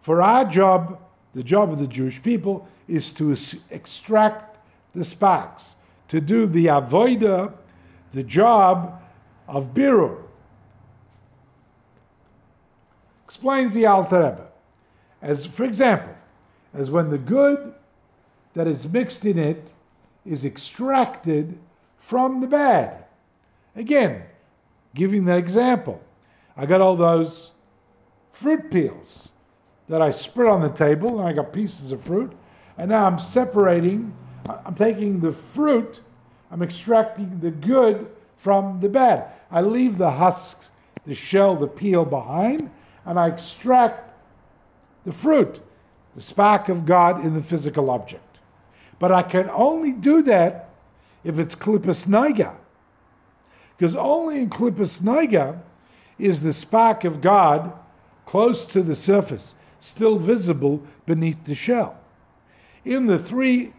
For 0.02 0.22
our 0.22 0.44
job, 0.44 0.98
the 1.34 1.42
job 1.42 1.72
of 1.72 1.78
the 1.78 1.86
Jewish 1.86 2.22
people, 2.22 2.68
is 2.88 3.12
to 3.14 3.36
extract 3.70 4.58
the 4.94 5.04
sparks, 5.04 5.76
to 6.08 6.20
do 6.20 6.46
the 6.46 6.66
avoida, 6.66 7.52
the 8.12 8.22
job 8.22 9.02
of 9.48 9.74
birur. 9.74 10.22
Explains 13.24 13.74
the 13.74 13.86
Alter 13.86 14.16
Rebbe. 14.16 14.46
As, 15.20 15.46
for 15.46 15.64
example, 15.64 16.14
as 16.72 16.90
when 16.90 17.10
the 17.10 17.18
good 17.18 17.74
that 18.54 18.66
is 18.66 18.90
mixed 18.90 19.24
in 19.24 19.38
it 19.38 19.70
is 20.26 20.44
extracted 20.44 21.58
from 21.96 22.40
the 22.40 22.46
bad. 22.46 23.04
Again, 23.74 24.22
giving 24.94 25.24
that 25.26 25.38
example. 25.38 26.02
I 26.56 26.66
got 26.66 26.80
all 26.80 26.96
those 26.96 27.52
fruit 28.32 28.70
peels 28.70 29.30
that 29.88 30.02
I 30.02 30.10
spread 30.10 30.48
on 30.48 30.62
the 30.62 30.70
table, 30.70 31.20
and 31.20 31.28
I 31.28 31.32
got 31.32 31.52
pieces 31.52 31.92
of 31.92 32.02
fruit, 32.02 32.32
and 32.76 32.90
now 32.90 33.06
I'm 33.06 33.18
separating, 33.18 34.14
I'm 34.48 34.74
taking 34.74 35.20
the 35.20 35.32
fruit, 35.32 36.00
I'm 36.50 36.62
extracting 36.62 37.40
the 37.40 37.50
good 37.50 38.08
from 38.36 38.80
the 38.80 38.88
bad. 38.88 39.30
I 39.50 39.60
leave 39.60 39.98
the 39.98 40.12
husks, 40.12 40.70
the 41.06 41.14
shell, 41.14 41.56
the 41.56 41.68
peel 41.68 42.04
behind, 42.04 42.70
and 43.04 43.18
I 43.18 43.28
extract 43.28 44.12
the 45.04 45.12
fruit, 45.12 45.60
the 46.14 46.22
spark 46.22 46.68
of 46.68 46.84
God 46.84 47.24
in 47.24 47.34
the 47.34 47.42
physical 47.42 47.90
object. 47.90 48.22
But 48.98 49.12
I 49.12 49.22
can 49.22 49.50
only 49.50 49.92
do 49.92 50.22
that 50.22 50.70
if 51.22 51.38
it's 51.38 51.54
klippus 51.54 52.06
naiga. 52.06 52.56
Because 53.76 53.94
only 53.94 54.40
in 54.40 54.50
klippus 54.50 55.00
naiga 55.02 55.60
is 56.18 56.42
the 56.42 56.52
spark 56.52 57.04
of 57.04 57.20
God 57.20 57.72
close 58.24 58.64
to 58.66 58.82
the 58.82 58.96
surface, 58.96 59.54
still 59.80 60.18
visible 60.18 60.82
beneath 61.04 61.44
the 61.44 61.54
shell. 61.54 61.98
In 62.84 63.06
the 63.06 63.18
three 63.18 63.72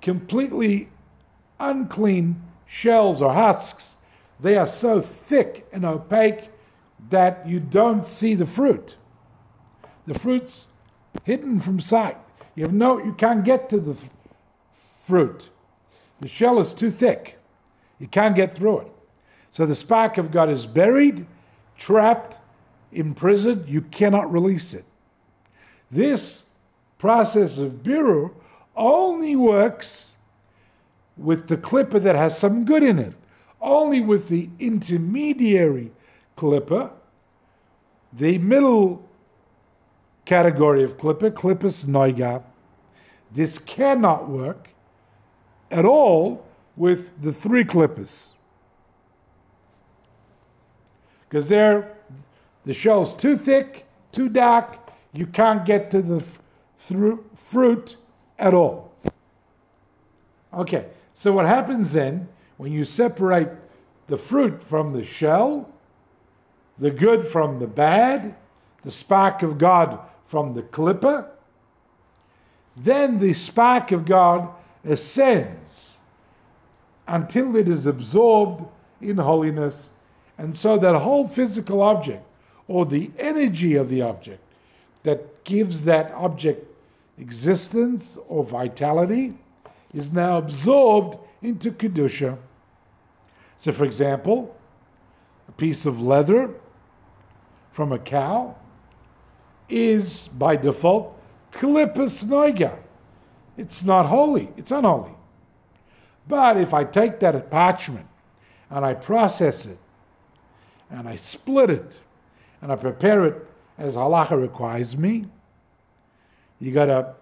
completely 0.00 0.88
unclean 1.60 2.42
shells 2.66 3.20
or 3.20 3.34
husks, 3.34 3.96
they 4.40 4.56
are 4.56 4.66
so 4.66 5.00
thick 5.00 5.66
and 5.72 5.84
opaque 5.84 6.50
that 7.10 7.46
you 7.46 7.60
don't 7.60 8.04
see 8.04 8.34
the 8.34 8.46
fruit. 8.46 8.96
The 10.06 10.18
fruit's 10.18 10.66
hidden 11.24 11.60
from 11.60 11.80
sight. 11.80 12.16
You 12.54 12.64
have 12.64 12.72
no, 12.72 12.98
you 12.98 13.12
can't 13.12 13.44
get 13.44 13.68
to 13.70 13.80
the 13.80 13.94
fruit. 15.08 15.48
The 16.20 16.28
shell 16.28 16.60
is 16.60 16.74
too 16.74 16.90
thick. 16.90 17.38
You 17.98 18.06
can't 18.06 18.36
get 18.36 18.54
through 18.54 18.80
it. 18.80 18.92
So 19.50 19.64
the 19.64 19.74
spark 19.74 20.18
of 20.18 20.30
God 20.30 20.50
is 20.50 20.66
buried, 20.66 21.26
trapped, 21.78 22.38
imprisoned. 22.92 23.68
You 23.68 23.80
cannot 23.80 24.30
release 24.30 24.74
it. 24.74 24.84
This 25.90 26.50
process 26.98 27.56
of 27.56 27.82
birur 27.82 28.32
only 28.76 29.34
works 29.34 30.12
with 31.16 31.48
the 31.48 31.56
klippa 31.56 32.00
that 32.02 32.14
has 32.14 32.38
some 32.38 32.64
good 32.66 32.82
in 32.82 32.98
it. 32.98 33.14
Only 33.60 34.00
with 34.00 34.28
the 34.28 34.50
intermediary 34.60 35.90
klippa, 36.36 36.92
the 38.12 38.38
middle 38.38 39.08
category 40.26 40.84
of 40.84 40.98
klippa, 40.98 41.30
klippus 41.30 41.86
noiga. 41.86 42.42
This 43.32 43.58
cannot 43.58 44.28
work 44.28 44.68
at 45.70 45.84
all 45.84 46.46
with 46.76 47.20
the 47.20 47.32
three 47.32 47.64
klippas. 47.64 48.28
Because 51.28 51.48
they're 51.48 51.94
the 52.64 52.74
shell's 52.74 53.14
too 53.14 53.36
thick, 53.36 53.86
too 54.12 54.28
dark, 54.28 54.78
you 55.12 55.26
can't 55.26 55.64
get 55.64 55.90
to 55.90 56.02
the 56.02 56.18
f- 56.18 57.18
fruit 57.36 57.96
at 58.38 58.54
all. 58.54 58.92
Okay, 60.52 60.86
so 61.14 61.32
what 61.32 61.46
happens 61.46 61.92
then 61.92 62.28
when 62.56 62.72
you 62.72 62.84
separate 62.84 63.48
the 64.06 64.16
fruit 64.16 64.62
from 64.62 64.92
the 64.92 65.04
shell, 65.04 65.70
the 66.78 66.90
good 66.90 67.24
from 67.24 67.58
the 67.58 67.66
bad, 67.66 68.34
the 68.82 68.90
spark 68.90 69.42
of 69.42 69.58
God 69.58 70.00
from 70.22 70.54
the 70.54 70.62
klippa? 70.62 71.30
then 72.84 73.18
the 73.18 73.34
spark 73.34 73.92
of 73.92 74.04
God 74.04 74.48
ascends 74.84 75.96
until 77.06 77.56
it 77.56 77.68
is 77.68 77.86
absorbed 77.86 78.64
in 79.00 79.18
holiness. 79.18 79.90
And 80.36 80.56
so 80.56 80.78
that 80.78 80.94
whole 80.94 81.26
physical 81.26 81.82
object, 81.82 82.24
or 82.66 82.86
the 82.86 83.10
energy 83.18 83.74
of 83.74 83.88
the 83.88 84.02
object, 84.02 84.40
that 85.02 85.44
gives 85.44 85.84
that 85.84 86.12
object 86.12 86.66
existence 87.18 88.18
or 88.28 88.44
vitality, 88.44 89.38
is 89.94 90.12
now 90.12 90.38
absorbed 90.38 91.18
into 91.42 91.70
Kedusha. 91.70 92.36
So, 93.56 93.72
for 93.72 93.84
example, 93.84 94.54
a 95.48 95.52
piece 95.52 95.86
of 95.86 96.00
leather 96.00 96.50
from 97.72 97.92
a 97.92 97.98
cow 97.98 98.54
is 99.68 100.28
by 100.28 100.56
default 100.56 101.16
klippus 101.52 102.24
noiga. 102.24 102.78
It's 103.58 103.84
not 103.84 104.06
holy, 104.06 104.48
it's 104.56 104.70
unholy. 104.70 105.10
But 106.28 106.56
if 106.56 106.72
I 106.72 106.84
take 106.84 107.18
that 107.20 107.50
parchment 107.50 108.06
and 108.70 108.84
I 108.84 108.94
process 108.94 109.66
it 109.66 109.78
and 110.88 111.08
I 111.08 111.16
split 111.16 111.68
it 111.68 111.98
and 112.62 112.70
I 112.70 112.76
prepare 112.76 113.26
it 113.26 113.46
as 113.76 113.96
halacha 113.96 114.40
requires 114.40 114.96
me, 114.96 115.26
you 116.60 116.70
got 116.70 116.86
to 116.86 117.14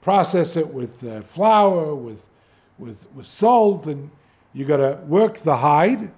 process 0.00 0.56
it 0.56 0.74
with 0.74 1.04
uh, 1.04 1.22
flour, 1.22 1.94
with, 1.94 2.28
with, 2.76 3.06
with 3.14 3.26
salt, 3.26 3.86
and 3.86 4.10
you 4.52 4.64
got 4.64 4.78
to 4.78 4.98
work 5.06 5.38
the 5.38 5.56
hide. 5.56 6.10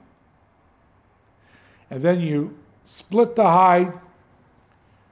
And 1.90 2.02
then 2.02 2.20
you 2.20 2.56
split 2.84 3.36
the 3.36 3.44
hide 3.44 3.92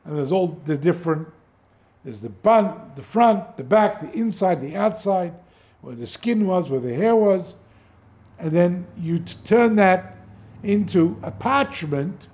and 0.04 0.16
there's 0.16 0.32
all 0.32 0.60
the 0.64 0.76
different 0.76 1.28
there's 2.04 2.20
the 2.20 2.28
bun, 2.28 2.92
the 2.94 3.02
front, 3.02 3.56
the 3.56 3.64
back, 3.64 4.00
the 4.00 4.12
inside, 4.12 4.60
the 4.60 4.76
outside, 4.76 5.34
where 5.80 5.94
the 5.94 6.06
skin 6.06 6.46
was, 6.46 6.68
where 6.68 6.80
the 6.80 6.94
hair 6.94 7.16
was, 7.16 7.54
and 8.38 8.52
then 8.52 8.86
you 8.96 9.18
turn 9.18 9.76
that 9.76 10.16
into 10.62 11.18
a 11.22 11.30
parchment, 11.30 12.26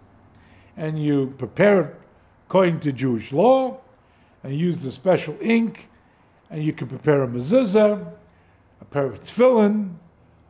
and 0.77 1.03
you 1.03 1.35
prepare 1.39 1.81
it 1.81 1.97
according 2.47 2.81
to 2.81 2.93
Jewish 2.93 3.33
law, 3.33 3.81
and 4.43 4.55
use 4.55 4.81
the 4.81 4.91
special 4.91 5.37
ink, 5.41 5.89
and 6.51 6.65
you 6.65 6.73
can 6.73 6.89
prepare 6.89 7.23
a 7.23 7.29
mezuzah, 7.29 8.13
a 8.81 8.85
pair 8.87 9.05
of 9.07 9.21
tefillin, 9.21 9.95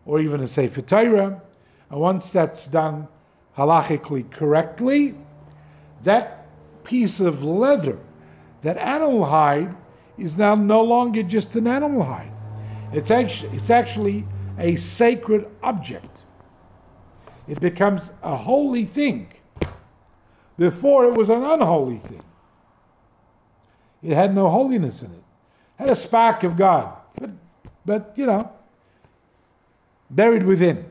or 0.07 0.21
even 0.21 0.41
a 0.41 0.49
sefer 0.49 0.81
Torah. 0.81 1.43
And 1.91 2.01
once 2.01 2.33
that's 2.33 2.67
done 2.67 3.09
halachically 3.57 4.31
correctly, 4.31 5.15
that 6.05 6.47
piece 6.85 7.21
of 7.21 7.43
leather, 7.43 7.99
that 8.63 8.77
animal 8.77 9.27
hide, 9.27 9.75
is 10.19 10.37
now 10.37 10.55
no 10.55 10.83
longer 10.83 11.23
just 11.23 11.57
an 11.57 11.67
animal 11.67 12.03
hide. 12.05 12.33
It's 12.93 13.11
actually, 13.11 13.57
it's 13.57 13.71
actually 13.71 14.27
a 14.59 14.77
sacred 14.77 15.49
object. 15.63 16.23
It 17.49 17.61
becomes 17.61 18.11
a 18.23 18.37
holy 18.37 18.85
thing. 18.85 19.33
Before 20.59 21.07
it 21.07 21.15
was 21.15 21.31
an 21.31 21.43
unholy 21.43 21.97
thing. 21.97 22.23
It 24.03 24.15
had 24.15 24.35
no 24.35 24.49
holiness 24.49 25.03
in 25.03 25.13
it. 25.13 25.17
it 25.17 25.83
had 25.83 25.91
a 25.91 25.97
spark 25.97 26.45
of 26.45 26.57
God, 26.57 26.97
but, 27.19 27.31
but 27.87 28.13
you 28.15 28.27
know, 28.27 28.53
buried 30.11 30.45
within. 30.45 30.91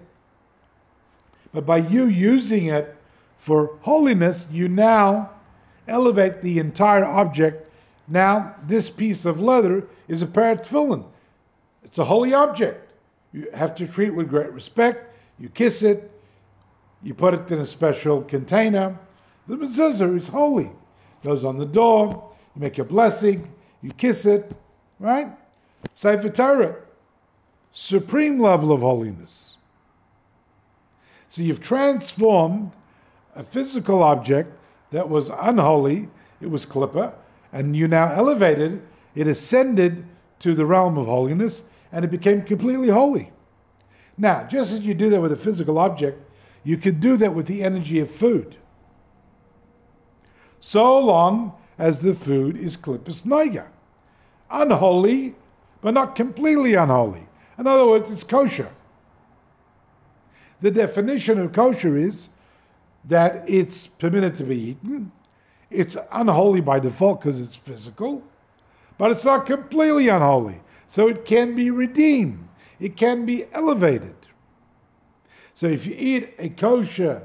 But 1.53 1.65
by 1.65 1.77
you 1.77 2.05
using 2.05 2.65
it 2.65 2.95
for 3.38 3.77
holiness, 3.82 4.47
you 4.51 4.67
now 4.67 5.32
elevate 5.89 6.41
the 6.41 6.60
entire 6.60 7.06
object. 7.06 7.69
Now, 8.08 8.56
this 8.65 8.89
piece 8.89 9.25
of 9.25 9.39
leather 9.39 9.88
is 10.08 10.21
a 10.21 10.28
pair 10.28 10.52
of 10.52 10.62
tefillin. 10.62 11.06
It's 11.84 11.97
a 11.97 12.06
holy 12.06 12.34
object. 12.34 12.91
You 13.32 13.49
have 13.54 13.75
to 13.75 13.88
treat 13.88 14.12
with 14.12 14.30
great 14.30 14.52
respect. 14.52 15.15
You 15.39 15.49
kiss 15.49 15.84
it. 15.84 16.12
You 17.04 17.13
put 17.13 17.34
it 17.34 17.52
in 17.52 17.60
a 17.60 17.65
special 17.65 18.21
container. 18.21 18.97
The 19.47 19.56
mezuzah 19.56 20.15
is 20.15 20.28
holy. 20.28 20.71
Goes 21.23 21.43
on 21.43 21.58
the 21.58 21.65
door, 21.65 22.32
you 22.56 22.62
make 22.62 22.78
a 22.78 22.84
blessing, 22.84 23.52
you 23.82 23.91
kiss 23.91 24.25
it, 24.25 24.54
right? 24.99 25.30
Sefer 25.93 26.30
Torah, 26.30 26.75
supreme 27.71 28.39
level 28.39 28.71
of 28.71 28.82
holiness. 28.82 29.58
So 31.28 31.41
you've 31.41 31.62
transformed 31.62 32.71
a 33.36 33.43
physical 33.43 34.02
object 34.04 34.52
that 34.91 35.10
was 35.10 35.30
unholy, 35.30 36.10
it 36.41 36.49
was 36.49 36.65
klippa, 36.65 37.13
and 37.52 37.75
you 37.75 37.88
now 37.88 38.12
elevated, 38.12 38.82
it 39.15 39.28
ascended 39.28 40.06
to 40.39 40.54
the 40.54 40.65
realm 40.65 40.97
of 40.97 41.06
holiness, 41.06 41.63
and 41.91 42.06
it 42.06 42.12
became 42.12 42.41
completely 42.41 42.89
holy. 42.89 43.32
Now, 44.17 44.43
just 44.43 44.71
as 44.71 44.82
you 44.82 44.93
do 44.93 45.10
that 45.10 45.21
with 45.21 45.32
a 45.32 45.38
physical 45.38 45.78
object, 45.78 46.21
you 46.63 46.78
could 46.78 46.99
do 46.99 47.17
that 47.17 47.34
with 47.34 47.47
the 47.47 47.63
energy 47.63 47.99
of 47.99 48.12
food. 48.12 48.58
So 50.60 50.99
long 50.99 51.54
as 51.78 52.02
the 52.02 52.13
food 52.13 52.58
is 52.58 52.75
klippas 52.75 53.23
noiga. 53.23 53.67
Unholy, 54.52 55.36
but 55.82 55.93
not 55.93 56.15
completely 56.15 56.73
unholy. 56.73 57.28
In 57.58 57.67
other 57.67 57.88
words, 57.88 58.10
it's 58.10 58.23
kosher. 58.23 58.71
The 60.62 60.71
definition 60.71 61.39
of 61.39 61.54
kosher 61.54 61.95
is 61.95 62.30
that 63.10 63.43
it's 63.50 63.88
permitted 63.88 64.36
to 64.36 64.43
be 64.43 64.56
eaten. 64.56 65.12
It's 65.69 65.98
unholy 66.12 66.62
by 66.62 66.80
default 66.80 67.22
because 67.22 67.39
it's 67.39 67.56
physical, 67.56 68.24
but 68.98 69.12
it's 69.12 69.26
not 69.26 69.45
completely 69.45 70.08
unholy. 70.08 70.62
So 70.88 71.08
it 71.08 71.26
can 71.26 71.56
be 71.56 71.69
redeemed, 71.69 72.48
it 72.80 72.95
can 72.95 73.26
be 73.26 73.45
elevated. 73.52 74.15
So 75.54 75.67
if 75.67 75.86
you 75.86 75.93
eat 75.98 76.34
a 76.39 76.50
kosher 76.50 77.24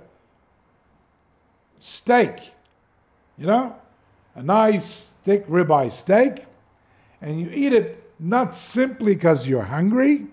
steak, 1.79 2.53
you 3.39 3.47
know, 3.47 3.77
a 4.35 4.43
nice 4.43 5.15
thick 5.23 5.47
ribeye 5.47 5.93
steak, 5.93 6.47
and 7.21 7.41
you 7.41 7.51
eat 7.53 7.73
it 7.73 8.11
not 8.19 8.57
simply 8.57 9.15
because 9.15 9.47
you're 9.47 9.63
hungry, 9.63 10.27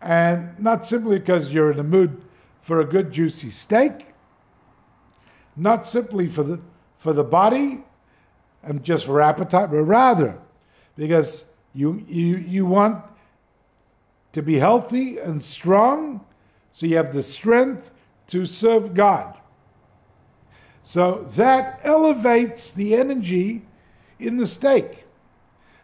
and 0.00 0.58
not 0.58 0.86
simply 0.86 1.18
because 1.18 1.50
you're 1.50 1.70
in 1.70 1.76
the 1.76 1.84
mood 1.84 2.21
for 2.62 2.80
a 2.80 2.84
good 2.84 3.12
juicy 3.12 3.50
steak, 3.50 4.14
not 5.54 5.86
simply 5.86 6.28
for 6.28 6.42
the 6.42 6.60
for 6.96 7.12
the 7.12 7.24
body 7.24 7.82
and 8.62 8.82
just 8.84 9.04
for 9.04 9.20
appetite, 9.20 9.70
but 9.70 9.82
rather 9.82 10.38
because 10.96 11.46
you 11.74 12.04
you 12.08 12.36
you 12.36 12.64
want 12.64 13.04
to 14.32 14.42
be 14.42 14.54
healthy 14.58 15.18
and 15.18 15.42
strong, 15.42 16.24
so 16.70 16.86
you 16.86 16.96
have 16.96 17.12
the 17.12 17.22
strength 17.22 17.92
to 18.28 18.46
serve 18.46 18.94
God. 18.94 19.36
So 20.84 21.24
that 21.36 21.80
elevates 21.84 22.72
the 22.72 22.94
energy 22.94 23.62
in 24.18 24.36
the 24.36 24.46
steak. 24.46 25.04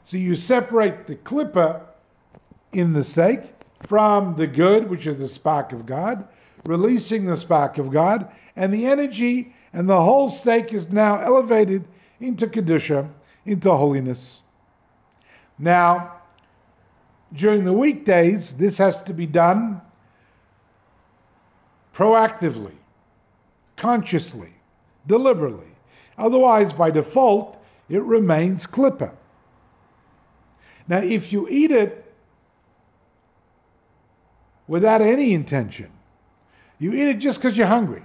So 0.02 0.16
you 0.16 0.34
separate 0.34 1.06
the 1.06 1.16
klippa 1.16 1.82
in 2.72 2.94
the 2.94 3.04
steak 3.04 3.42
from 3.82 4.36
the 4.36 4.46
good, 4.46 4.88
which 4.88 5.06
is 5.06 5.16
the 5.16 5.28
spark 5.28 5.72
of 5.72 5.86
God, 5.86 6.26
releasing 6.68 7.24
the 7.24 7.37
spark 7.37 7.78
of 7.78 7.90
God, 7.90 8.31
and 8.54 8.74
the 8.74 8.85
energy 8.85 9.54
and 9.72 9.88
the 9.88 10.02
whole 10.02 10.28
steak 10.28 10.74
is 10.74 10.92
now 10.92 11.18
elevated 11.18 11.88
into 12.20 12.46
Kedusha, 12.46 13.09
into 13.46 13.74
holiness. 13.74 14.40
Now, 15.59 16.20
during 17.33 17.64
the 17.64 17.72
weekdays, 17.72 18.52
this 18.52 18.76
has 18.76 19.02
to 19.04 19.14
be 19.14 19.24
done 19.24 19.81
proactively, 21.94 22.76
consciously, 23.76 24.52
deliberately. 25.07 25.72
Otherwise, 26.18 26.74
by 26.74 26.90
default, 26.90 27.59
it 27.88 28.02
remains 28.02 28.66
klippa. 28.66 29.14
Now, 30.87 30.98
if 30.98 31.33
you 31.33 31.48
eat 31.48 31.70
it 31.70 32.12
without 34.66 35.00
any 35.00 35.33
intention, 35.33 35.92
you 36.78 36.92
eat 36.92 37.08
it 37.08 37.18
just 37.18 37.38
because 37.40 37.56
you're 37.56 37.66
hungry. 37.66 38.02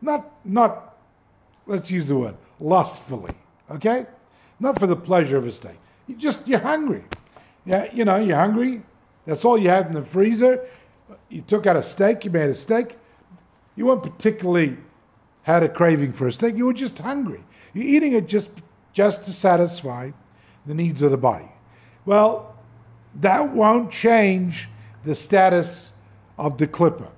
Not, 0.00 0.30
not, 0.44 0.96
let's 1.66 1.90
use 1.90 2.08
the 2.08 2.16
word, 2.16 2.36
lustfully, 2.60 3.34
okay? 3.70 4.06
Not 4.60 4.78
for 4.78 4.86
the 4.86 4.96
pleasure 4.96 5.36
of 5.36 5.46
a 5.46 5.50
steak. 5.50 5.78
You 6.06 6.16
just, 6.16 6.46
you're 6.46 6.60
hungry. 6.60 7.04
Yeah, 7.64 7.92
you 7.92 8.04
know, 8.04 8.16
you're 8.16 8.36
hungry. 8.36 8.82
That's 9.26 9.44
all 9.44 9.56
you 9.56 9.70
had 9.70 9.86
in 9.86 9.94
the 9.94 10.02
freezer. 10.02 10.66
You 11.28 11.42
took 11.42 11.66
out 11.66 11.76
a 11.76 11.82
steak, 11.82 12.24
you 12.24 12.30
made 12.30 12.50
a 12.50 12.54
steak. 12.54 12.98
You 13.76 13.86
weren't 13.86 14.02
particularly 14.02 14.76
had 15.42 15.62
a 15.62 15.68
craving 15.68 16.12
for 16.12 16.26
a 16.26 16.32
steak. 16.32 16.56
You 16.56 16.66
were 16.66 16.74
just 16.74 16.98
hungry. 16.98 17.44
You're 17.72 17.86
eating 17.86 18.12
it 18.12 18.28
just, 18.28 18.50
just 18.92 19.24
to 19.24 19.32
satisfy 19.32 20.12
the 20.66 20.74
needs 20.74 21.02
of 21.02 21.10
the 21.10 21.16
body. 21.16 21.50
Well, 22.06 22.56
that 23.20 23.52
won't 23.52 23.90
change 23.90 24.68
the 25.04 25.14
status 25.14 25.92
of 26.38 26.58
the 26.58 26.66
klippa. 26.66 27.10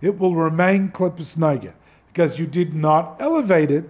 It 0.00 0.18
will 0.18 0.34
remain 0.34 0.90
klippas 0.90 1.36
naga 1.36 1.74
because 2.08 2.38
you 2.38 2.46
did 2.46 2.74
not 2.74 3.20
elevate 3.20 3.70
it 3.70 3.84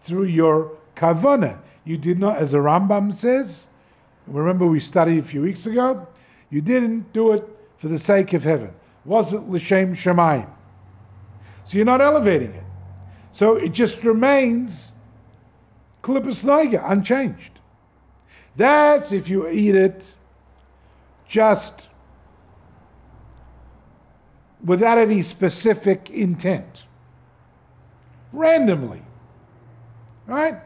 through 0.00 0.24
your 0.24 0.76
kavana. 0.96 1.58
You 1.84 1.96
did 1.98 2.18
not, 2.18 2.36
as 2.38 2.52
the 2.52 2.58
Rambam 2.58 3.12
says, 3.14 3.66
remember 4.26 4.66
we 4.66 4.80
studied 4.80 5.18
a 5.18 5.22
few 5.22 5.42
weeks 5.42 5.66
ago, 5.66 6.06
you 6.50 6.60
didn't 6.60 7.12
do 7.12 7.32
it 7.32 7.44
for 7.78 7.88
the 7.88 7.98
sake 7.98 8.32
of 8.32 8.44
heaven. 8.44 8.74
Wasn't 9.04 9.50
l'shem 9.50 9.94
shemayim. 9.94 10.48
So 11.64 11.76
you're 11.76 11.86
not 11.86 12.00
elevating 12.00 12.52
it. 12.52 12.64
So 13.32 13.56
it 13.56 13.72
just 13.72 14.02
remains 14.04 14.92
klippas 16.02 16.44
naga, 16.44 16.82
unchanged. 16.86 17.60
That's 18.56 19.12
if 19.12 19.28
you 19.28 19.48
eat 19.48 19.74
it 19.74 20.14
just 21.26 21.88
without 24.64 24.98
any 24.98 25.20
specific 25.22 26.10
intent, 26.10 26.84
randomly, 28.32 29.02
right? 30.26 30.60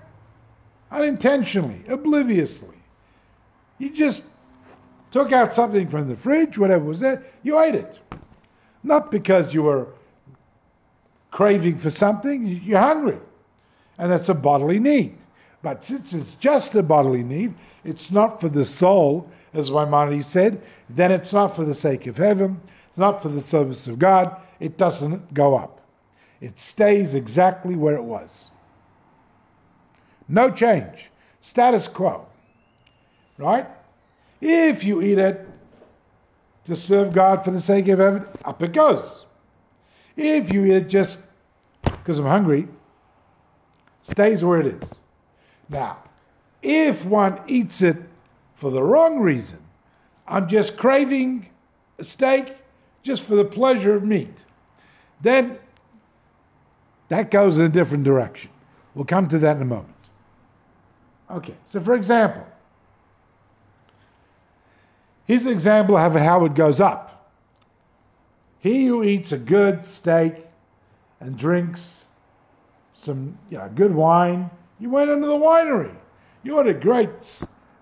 Unintentionally, 0.90 1.82
obliviously. 1.88 2.76
You 3.78 3.90
just 3.90 4.26
took 5.10 5.32
out 5.32 5.52
something 5.52 5.88
from 5.88 6.08
the 6.08 6.16
fridge, 6.16 6.58
whatever 6.58 6.84
was 6.84 7.00
there, 7.00 7.24
you 7.42 7.58
ate 7.60 7.74
it. 7.74 7.98
Not 8.82 9.10
because 9.10 9.52
you 9.52 9.62
were 9.62 9.88
craving 11.30 11.78
for 11.78 11.90
something, 11.90 12.46
you're 12.46 12.78
hungry. 12.78 13.18
And 13.98 14.10
that's 14.10 14.28
a 14.28 14.34
bodily 14.34 14.78
need. 14.78 15.16
But 15.60 15.84
since 15.84 16.12
it's 16.12 16.34
just 16.34 16.74
a 16.76 16.82
bodily 16.82 17.24
need, 17.24 17.54
it's 17.84 18.12
not 18.12 18.40
for 18.40 18.48
the 18.48 18.64
soul, 18.64 19.28
as 19.52 19.70
Maimonides 19.70 20.26
said, 20.26 20.62
then 20.88 21.10
it's 21.10 21.32
not 21.32 21.56
for 21.56 21.64
the 21.64 21.74
sake 21.74 22.06
of 22.06 22.16
heaven, 22.16 22.60
not 22.98 23.22
for 23.22 23.28
the 23.28 23.40
service 23.40 23.86
of 23.86 23.98
God, 23.98 24.36
it 24.60 24.76
doesn't 24.76 25.32
go 25.32 25.56
up. 25.56 25.80
It 26.40 26.58
stays 26.58 27.14
exactly 27.14 27.74
where 27.74 27.94
it 27.94 28.04
was. 28.04 28.50
No 30.28 30.50
change. 30.50 31.10
Status 31.40 31.88
quo. 31.88 32.26
Right? 33.38 33.66
If 34.40 34.84
you 34.84 35.00
eat 35.02 35.18
it 35.18 35.48
to 36.64 36.76
serve 36.76 37.12
God 37.12 37.44
for 37.44 37.50
the 37.50 37.60
sake 37.60 37.88
of 37.88 37.98
heaven, 37.98 38.26
up 38.44 38.62
it 38.62 38.72
goes. 38.72 39.24
If 40.16 40.52
you 40.52 40.64
eat 40.64 40.74
it 40.74 40.88
just 40.88 41.20
because 41.82 42.18
I'm 42.18 42.26
hungry, 42.26 42.68
stays 44.02 44.44
where 44.44 44.60
it 44.60 44.66
is. 44.66 44.96
Now, 45.68 45.98
if 46.62 47.04
one 47.04 47.40
eats 47.46 47.82
it 47.82 47.96
for 48.54 48.70
the 48.70 48.82
wrong 48.82 49.20
reason, 49.20 49.58
I'm 50.26 50.48
just 50.48 50.76
craving 50.76 51.48
a 51.98 52.04
steak 52.04 52.57
just 53.08 53.22
for 53.22 53.34
the 53.34 53.44
pleasure 53.44 53.96
of 53.96 54.04
meat, 54.04 54.44
then 55.22 55.58
that 57.08 57.30
goes 57.30 57.56
in 57.56 57.64
a 57.64 57.68
different 57.70 58.04
direction. 58.04 58.50
We'll 58.94 59.06
come 59.06 59.28
to 59.28 59.38
that 59.38 59.56
in 59.56 59.62
a 59.62 59.64
moment. 59.64 59.94
Okay, 61.30 61.54
so 61.64 61.80
for 61.80 61.94
example, 61.94 62.46
here's 65.24 65.46
an 65.46 65.52
example 65.52 65.96
of 65.96 66.14
how 66.16 66.44
it 66.44 66.54
goes 66.54 66.80
up. 66.80 67.30
He 68.60 68.84
who 68.86 69.02
eats 69.02 69.32
a 69.32 69.38
good 69.38 69.86
steak 69.86 70.34
and 71.18 71.38
drinks 71.38 72.04
some 72.92 73.38
you 73.48 73.56
know, 73.56 73.70
good 73.74 73.94
wine, 73.94 74.50
you 74.78 74.90
went 74.90 75.08
into 75.08 75.28
the 75.28 75.38
winery. 75.38 75.94
You 76.42 76.58
had 76.58 76.66
a 76.66 76.74
great 76.74 77.10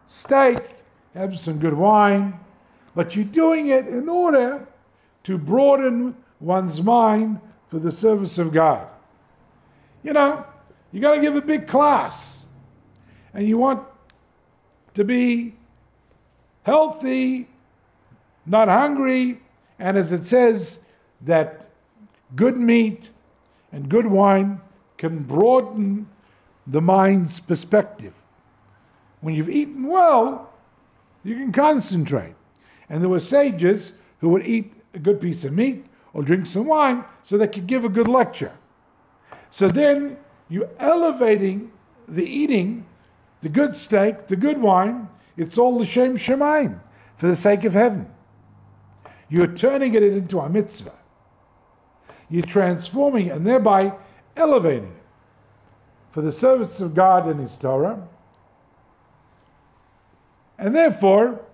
steak, 0.06 0.58
have 1.14 1.36
some 1.36 1.58
good 1.58 1.74
wine, 1.74 2.38
but 2.94 3.16
you're 3.16 3.24
doing 3.24 3.68
it 3.68 3.88
in 3.88 4.08
order 4.08 4.68
to 5.26 5.36
broaden 5.36 6.14
one's 6.38 6.80
mind 6.80 7.40
for 7.66 7.80
the 7.80 7.90
service 7.90 8.38
of 8.38 8.52
God. 8.52 8.86
You 10.04 10.12
know, 10.12 10.46
you 10.92 11.00
got 11.00 11.16
to 11.16 11.20
give 11.20 11.34
a 11.34 11.40
big 11.40 11.66
class, 11.66 12.46
and 13.34 13.48
you 13.48 13.58
want 13.58 13.82
to 14.94 15.02
be 15.02 15.56
healthy, 16.62 17.48
not 18.46 18.68
hungry, 18.68 19.40
and 19.80 19.98
as 19.98 20.12
it 20.12 20.24
says, 20.24 20.78
that 21.22 21.70
good 22.36 22.56
meat 22.56 23.10
and 23.72 23.88
good 23.88 24.06
wine 24.06 24.60
can 24.96 25.24
broaden 25.24 26.08
the 26.68 26.80
mind's 26.80 27.40
perspective. 27.40 28.14
When 29.20 29.34
you've 29.34 29.50
eaten 29.50 29.88
well, 29.88 30.52
you 31.24 31.34
can 31.34 31.50
concentrate. 31.50 32.36
And 32.88 33.02
there 33.02 33.10
were 33.10 33.18
sages 33.18 33.94
who 34.20 34.28
would 34.28 34.46
eat 34.46 34.72
a 34.96 34.98
good 34.98 35.20
piece 35.20 35.44
of 35.44 35.52
meat 35.52 35.84
or 36.12 36.22
drink 36.22 36.46
some 36.46 36.66
wine 36.66 37.04
so 37.22 37.36
they 37.36 37.46
could 37.46 37.66
give 37.66 37.84
a 37.84 37.88
good 37.88 38.08
lecture. 38.08 38.52
So 39.50 39.68
then 39.68 40.16
you're 40.48 40.70
elevating 40.78 41.70
the 42.08 42.24
eating, 42.24 42.86
the 43.42 43.48
good 43.48 43.76
steak, 43.76 44.26
the 44.26 44.36
good 44.36 44.60
wine. 44.60 45.08
It's 45.36 45.58
all 45.58 45.76
l'shem 45.76 46.16
shemaim, 46.16 46.80
for 47.16 47.26
the 47.26 47.36
sake 47.36 47.64
of 47.64 47.74
heaven. 47.74 48.10
You're 49.28 49.46
turning 49.46 49.94
it 49.94 50.02
into 50.02 50.40
a 50.40 50.48
mitzvah. 50.48 50.92
You're 52.30 52.42
transforming 52.42 53.30
and 53.30 53.46
thereby 53.46 53.94
elevating 54.36 54.92
it 54.92 55.02
for 56.10 56.22
the 56.22 56.32
service 56.32 56.80
of 56.80 56.94
God 56.94 57.26
and 57.28 57.40
His 57.40 57.56
Torah. 57.56 58.08
And 60.58 60.74
therefore, 60.74 61.44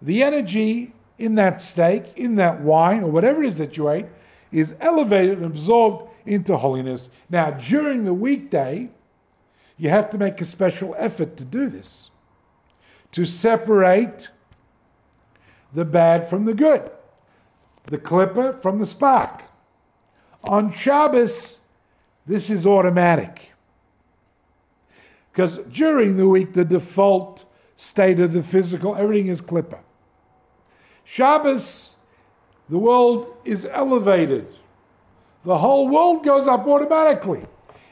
the 0.00 0.22
energy 0.22 0.92
in 1.22 1.36
that 1.36 1.62
steak, 1.62 2.12
in 2.16 2.34
that 2.34 2.60
wine, 2.62 3.04
or 3.04 3.10
whatever 3.10 3.44
it 3.44 3.46
is 3.46 3.58
that 3.58 3.76
you 3.76 3.88
ate, 3.88 4.06
is 4.50 4.74
elevated 4.80 5.38
and 5.38 5.46
absorbed 5.46 6.10
into 6.26 6.56
holiness. 6.56 7.10
Now, 7.30 7.52
during 7.52 8.04
the 8.04 8.12
weekday, 8.12 8.90
you 9.78 9.88
have 9.88 10.10
to 10.10 10.18
make 10.18 10.40
a 10.40 10.44
special 10.44 10.96
effort 10.98 11.36
to 11.36 11.44
do 11.44 11.68
this, 11.68 12.10
to 13.12 13.24
separate 13.24 14.30
the 15.72 15.84
bad 15.84 16.28
from 16.28 16.44
the 16.44 16.54
good, 16.54 16.90
the 17.86 17.98
klippa 17.98 18.60
from 18.60 18.80
the 18.80 18.86
spark. 18.86 19.44
On 20.42 20.72
Shabbos, 20.72 21.60
this 22.26 22.50
is 22.50 22.66
automatic. 22.66 23.52
Because 25.32 25.58
during 25.58 26.16
the 26.16 26.28
week, 26.28 26.54
the 26.54 26.64
default 26.64 27.44
state 27.76 28.18
of 28.18 28.32
the 28.32 28.42
physical, 28.42 28.96
everything 28.96 29.28
is 29.28 29.40
klippa. 29.40 29.78
Shabbos, 31.04 31.96
the 32.68 32.78
world 32.78 33.34
is 33.44 33.66
elevated. 33.66 34.52
The 35.44 35.58
whole 35.58 35.88
world 35.88 36.24
goes 36.24 36.46
up 36.46 36.66
automatically. 36.66 37.46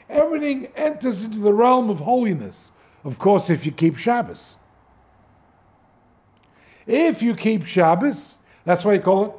Everything 0.09 0.67
enters 0.75 1.23
into 1.23 1.39
the 1.39 1.53
realm 1.53 1.89
of 1.89 1.99
holiness. 1.99 2.71
Of 3.03 3.19
course, 3.19 3.49
if 3.49 3.65
you 3.65 3.71
keep 3.71 3.97
Shabbos. 3.97 4.57
If 6.85 7.21
you 7.21 7.35
keep 7.35 7.65
Shabbos, 7.65 8.37
that's 8.65 8.83
why 8.83 8.93
you 8.93 8.99
call 8.99 9.25
it 9.25 9.31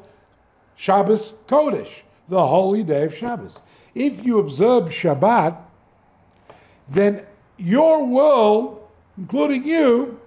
Shabbos 0.75 1.33
Kodesh, 1.47 2.03
the 2.29 2.47
holy 2.47 2.83
day 2.83 3.05
of 3.05 3.15
Shabbos. 3.15 3.61
If 3.95 4.25
you 4.25 4.39
observe 4.39 4.85
Shabbat, 4.85 5.59
then 6.89 7.27
your 7.57 8.05
world, 8.05 8.89
including 9.17 9.65
you, 9.65 10.21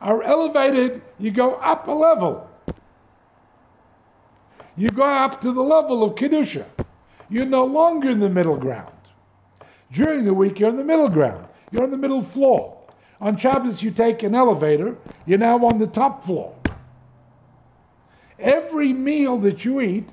are 0.00 0.22
elevated. 0.22 1.02
You 1.18 1.30
go 1.30 1.54
up 1.54 1.86
a 1.88 1.92
level. 1.92 2.43
You 4.76 4.90
go 4.90 5.04
up 5.04 5.40
to 5.42 5.52
the 5.52 5.62
level 5.62 6.02
of 6.02 6.14
Kedusha. 6.14 6.66
You're 7.30 7.46
no 7.46 7.64
longer 7.64 8.10
in 8.10 8.20
the 8.20 8.28
middle 8.28 8.56
ground. 8.56 8.92
During 9.92 10.24
the 10.24 10.34
week, 10.34 10.58
you're 10.58 10.70
in 10.70 10.76
the 10.76 10.84
middle 10.84 11.08
ground. 11.08 11.46
You're 11.70 11.84
on 11.84 11.90
the 11.90 11.96
middle 11.96 12.22
floor. 12.22 12.76
On 13.20 13.36
Shabbos, 13.36 13.82
you 13.82 13.90
take 13.90 14.22
an 14.22 14.34
elevator, 14.34 14.96
you're 15.24 15.38
now 15.38 15.64
on 15.64 15.78
the 15.78 15.86
top 15.86 16.24
floor. 16.24 16.56
Every 18.38 18.92
meal 18.92 19.38
that 19.38 19.64
you 19.64 19.80
eat 19.80 20.10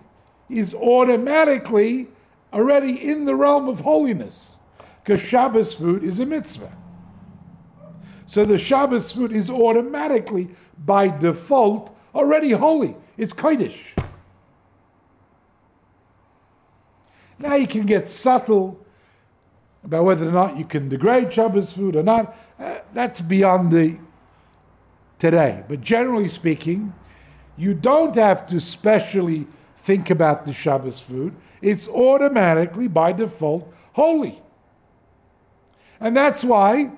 is 0.49 0.73
automatically 0.75 2.07
already 2.53 3.09
in 3.09 3.25
the 3.25 3.35
realm 3.35 3.67
of 3.67 3.81
holiness 3.81 4.57
because 5.03 5.19
Shabbos 5.19 5.73
food 5.73 6.03
is 6.03 6.19
a 6.19 6.25
mitzvah. 6.25 6.77
So 8.27 8.45
the 8.45 8.57
Shabbos 8.57 9.11
food 9.11 9.31
is 9.31 9.49
automatically, 9.49 10.49
by 10.77 11.07
default, 11.07 11.95
already 12.13 12.51
holy. 12.51 12.95
It's 13.17 13.33
Kaddish. 13.33 13.95
Now 17.41 17.55
you 17.55 17.67
can 17.67 17.85
get 17.85 18.07
subtle 18.07 18.79
about 19.83 20.05
whether 20.05 20.27
or 20.27 20.31
not 20.31 20.57
you 20.57 20.65
can 20.65 20.89
degrade 20.89 21.33
Shabbos 21.33 21.73
food 21.73 21.95
or 21.95 22.03
not. 22.03 22.35
Uh, 22.59 22.79
that's 22.93 23.21
beyond 23.21 23.71
the 23.71 23.99
today. 25.17 25.63
But 25.67 25.81
generally 25.81 26.27
speaking, 26.27 26.93
you 27.57 27.73
don't 27.73 28.15
have 28.15 28.45
to 28.47 28.59
specially 28.59 29.47
think 29.75 30.09
about 30.09 30.45
the 30.45 30.53
Shabbos 30.53 30.99
food. 30.99 31.35
It's 31.61 31.87
automatically, 31.87 32.87
by 32.87 33.11
default, 33.11 33.71
holy. 33.93 34.41
And 35.99 36.17
that's 36.17 36.43
why 36.43 36.91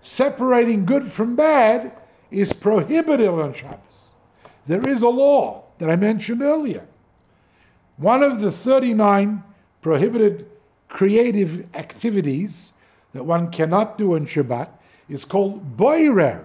separating 0.00 0.86
good 0.86 1.10
from 1.10 1.36
bad 1.36 1.92
is 2.30 2.52
prohibited 2.52 3.28
on 3.28 3.52
Shabbos. 3.52 4.10
There 4.66 4.86
is 4.86 5.02
a 5.02 5.08
law 5.08 5.64
that 5.78 5.90
I 5.90 5.96
mentioned 5.96 6.42
earlier. 6.42 6.86
One 7.96 8.22
of 8.22 8.40
the 8.40 8.52
39 8.52 9.42
prohibited 9.80 10.46
creative 10.88 11.74
activities 11.74 12.72
that 13.12 13.24
one 13.24 13.50
cannot 13.50 13.96
do 13.96 14.14
on 14.14 14.26
Shabbat 14.26 14.68
is 15.08 15.24
called 15.24 15.76
boirer, 15.76 16.44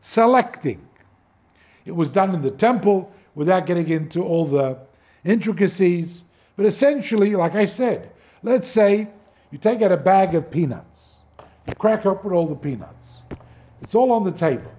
selecting. 0.00 0.86
It 1.84 1.96
was 1.96 2.10
done 2.10 2.34
in 2.34 2.42
the 2.42 2.50
temple 2.50 3.12
without 3.34 3.66
getting 3.66 3.88
into 3.88 4.22
all 4.22 4.44
the 4.44 4.78
intricacies. 5.24 6.24
But 6.56 6.66
essentially, 6.66 7.34
like 7.34 7.56
I 7.56 7.66
said, 7.66 8.12
let's 8.42 8.68
say 8.68 9.08
you 9.50 9.58
take 9.58 9.82
out 9.82 9.90
a 9.90 9.96
bag 9.96 10.34
of 10.36 10.50
peanuts, 10.50 11.14
you 11.66 11.74
crack 11.74 12.06
open 12.06 12.32
all 12.32 12.46
the 12.46 12.54
peanuts. 12.54 13.22
It's 13.82 13.94
all 13.94 14.12
on 14.12 14.24
the 14.24 14.32
table. 14.32 14.72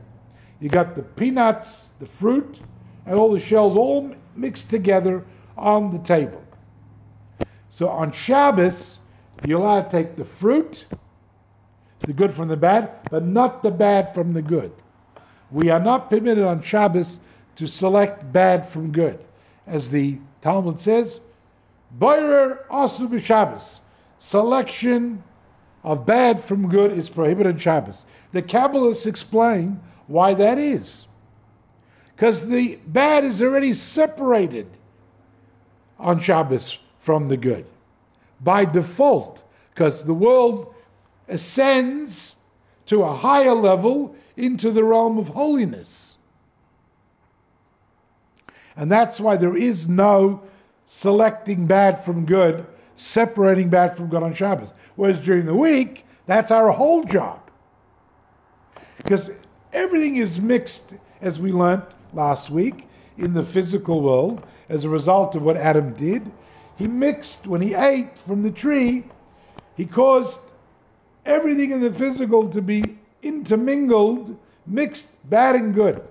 You 0.62 0.70
got 0.70 0.96
the 0.96 1.04
peanuts, 1.04 1.92
the 2.00 2.06
fruit, 2.06 2.60
and 3.06 3.16
all 3.16 3.32
the 3.32 3.40
shells 3.40 3.76
all 3.76 4.16
mixed 4.36 4.70
together 4.70 5.26
on 5.60 5.92
the 5.92 6.00
table. 6.00 6.44
So 7.70 7.90
on 7.90 8.12
Shabbos, 8.12 9.00
you're 9.46 9.60
allowed 9.60 9.90
to 9.90 9.98
take 9.98 10.16
the 10.16 10.26
fruit, 10.26 10.86
the 12.00 12.14
good 12.14 12.34
from 12.34 12.48
the 12.48 12.58
bad, 12.58 12.90
but 13.12 13.26
not 13.26 13.64
the 13.64 13.72
bad 13.72 14.14
from 14.14 14.32
the 14.32 14.42
good. 14.42 14.72
We 15.52 15.70
are 15.70 15.80
not 15.80 16.10
permitted 16.10 16.44
on 16.44 16.62
Shabbos 16.62 17.20
to 17.56 17.68
select 17.68 18.32
bad 18.32 18.66
from 18.66 18.92
good. 18.92 19.20
As 19.68 19.92
the 19.92 20.18
Talmud 20.42 20.80
says, 20.80 21.22
Boirer 21.98 22.66
asu 22.68 23.08
b'Shabbos. 23.10 23.80
Selection 24.18 25.24
of 25.84 26.06
bad 26.06 26.42
from 26.42 26.70
good 26.70 26.92
is 26.92 27.10
prohibited 27.10 27.54
on 27.54 27.60
Shabbos. 27.60 28.06
The 28.32 28.42
Kabbalists 28.42 29.08
explain 29.08 29.80
why 30.08 30.34
that 30.34 30.58
is. 30.58 31.08
Because 32.16 32.50
the 32.50 32.80
bad 32.86 33.24
is 33.24 33.42
already 33.42 33.74
separated 33.74 34.68
on 36.00 36.20
Shabbos 36.20 36.80
from 36.98 37.28
the 37.28 37.38
good 37.38 37.66
by 38.42 38.66
default, 38.66 39.44
because 39.74 40.06
the 40.06 40.14
world 40.14 40.74
ascends 41.28 42.38
to 42.86 43.04
a 43.04 43.14
higher 43.14 43.54
level 43.54 44.16
into 44.38 44.72
the 44.72 44.84
realm 44.84 45.18
of 45.18 45.30
holiness. 45.30 46.18
And 48.76 48.90
that's 48.90 49.20
why 49.20 49.36
there 49.36 49.58
is 49.58 49.90
no 49.90 50.42
selecting 50.86 51.68
bad 51.68 52.04
from 52.04 52.26
good, 52.26 52.66
separating 52.96 53.70
bad 53.70 53.98
from 53.98 54.08
good 54.08 54.24
on 54.24 54.34
Shabbos. 54.34 54.74
Whereas 54.96 55.20
during 55.20 55.46
the 55.46 55.54
week, 55.54 56.06
that's 56.26 56.50
our 56.50 56.72
whole 56.72 57.04
job. 57.04 57.42
Because 58.98 59.32
everything 59.74 60.16
is 60.16 60.40
mixed, 60.40 60.94
as 61.22 61.40
we 61.40 61.52
learned 61.52 61.84
last 62.14 62.50
week, 62.50 62.88
in 63.18 63.34
the 63.34 63.44
physical 63.44 64.02
world 64.02 64.46
as 64.70 64.84
a 64.84 64.90
result 64.90 65.36
of 65.36 65.42
what 65.42 65.58
Adam 65.58 65.94
did. 65.94 66.32
He 66.78 66.88
mixed, 66.88 67.48
when 67.48 67.62
he 67.62 67.74
ate 67.74 68.18
from 68.18 68.44
the 68.44 68.52
tree, 68.52 69.04
he 69.76 69.86
caused 69.86 70.42
everything 71.26 71.72
in 71.72 71.82
the 71.82 71.92
physical 71.92 72.50
to 72.50 72.62
be 72.62 73.00
intermingled, 73.22 74.38
mixed 74.66 75.30
bad 75.30 75.56
and 75.56 75.74
good. 75.74 76.08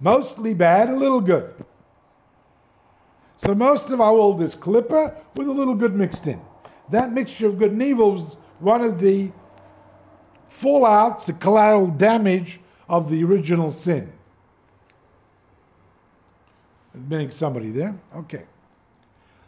Mostly 0.00 0.54
bad, 0.54 0.88
a 0.88 0.96
little 0.96 1.20
good. 1.20 1.52
So 3.36 3.54
most 3.54 3.90
of 3.90 4.00
our 4.00 4.14
world 4.14 4.40
is 4.40 4.54
klippa 4.54 5.14
with 5.34 5.48
a 5.48 5.52
little 5.52 5.74
good 5.74 5.94
mixed 5.94 6.26
in. 6.26 6.40
That 6.90 7.12
mixture 7.12 7.48
of 7.48 7.58
good 7.58 7.72
and 7.72 7.82
evil 7.82 8.12
was 8.12 8.36
one 8.58 8.82
of 8.82 9.00
the 9.00 9.30
fallouts, 10.50 11.26
the 11.26 11.32
collateral 11.34 11.88
damage 11.88 12.60
of 12.88 13.10
the 13.10 13.22
original 13.22 13.70
sin. 13.70 14.12
Meaning 17.06 17.30
somebody 17.30 17.70
there? 17.70 17.94
Okay. 18.14 18.44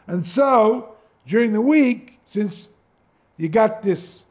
And 0.07 0.27
so, 0.27 0.97
during 1.27 1.53
the 1.53 1.61
week, 1.61 2.21
since 2.25 2.69
you 3.37 3.49
got 3.49 3.83
this 3.83 4.23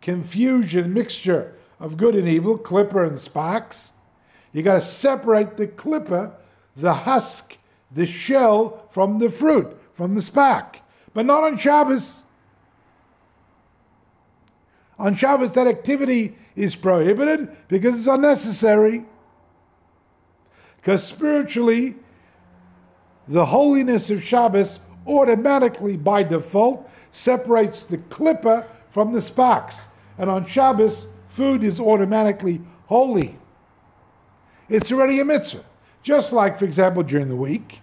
confusion, 0.00 0.92
mixture 0.92 1.54
of 1.80 1.96
good 1.96 2.14
and 2.14 2.28
evil, 2.28 2.58
klippa 2.58 3.06
and 3.06 3.18
sparks, 3.18 3.92
you 4.52 4.62
got 4.62 4.74
to 4.74 4.80
separate 4.80 5.56
the 5.56 5.66
klippa, 5.66 6.32
the 6.76 6.94
husk, 6.94 7.58
the 7.90 8.06
shell 8.06 8.86
from 8.90 9.18
the 9.18 9.30
fruit, 9.30 9.76
from 9.92 10.14
the 10.14 10.22
spark, 10.22 10.78
but 11.14 11.26
not 11.26 11.44
on 11.44 11.56
Shabbos. 11.56 12.22
On 14.98 15.14
Shabbos, 15.14 15.52
that 15.52 15.66
activity 15.66 16.36
is 16.56 16.74
prohibited 16.74 17.56
because 17.68 17.96
it's 17.96 18.06
unnecessary. 18.06 19.04
Because 20.76 21.04
spiritually, 21.04 21.96
the 23.28 23.46
holiness 23.46 24.10
of 24.10 24.22
Shabbos 24.22 24.78
automatically, 25.06 25.96
by 25.96 26.22
default, 26.22 26.88
separates 27.12 27.82
the 27.82 27.98
klippa 27.98 28.66
from 28.90 29.12
the 29.12 29.22
sparks. 29.22 29.86
And 30.16 30.30
on 30.30 30.46
Shabbos, 30.46 31.08
food 31.26 31.62
is 31.62 31.78
automatically 31.78 32.60
holy. 32.86 33.36
It's 34.68 34.90
already 34.90 35.20
a 35.20 35.24
mitzvah. 35.24 35.64
Just 36.02 36.32
like, 36.32 36.58
for 36.58 36.64
example, 36.64 37.02
during 37.02 37.28
the 37.28 37.36
week, 37.36 37.80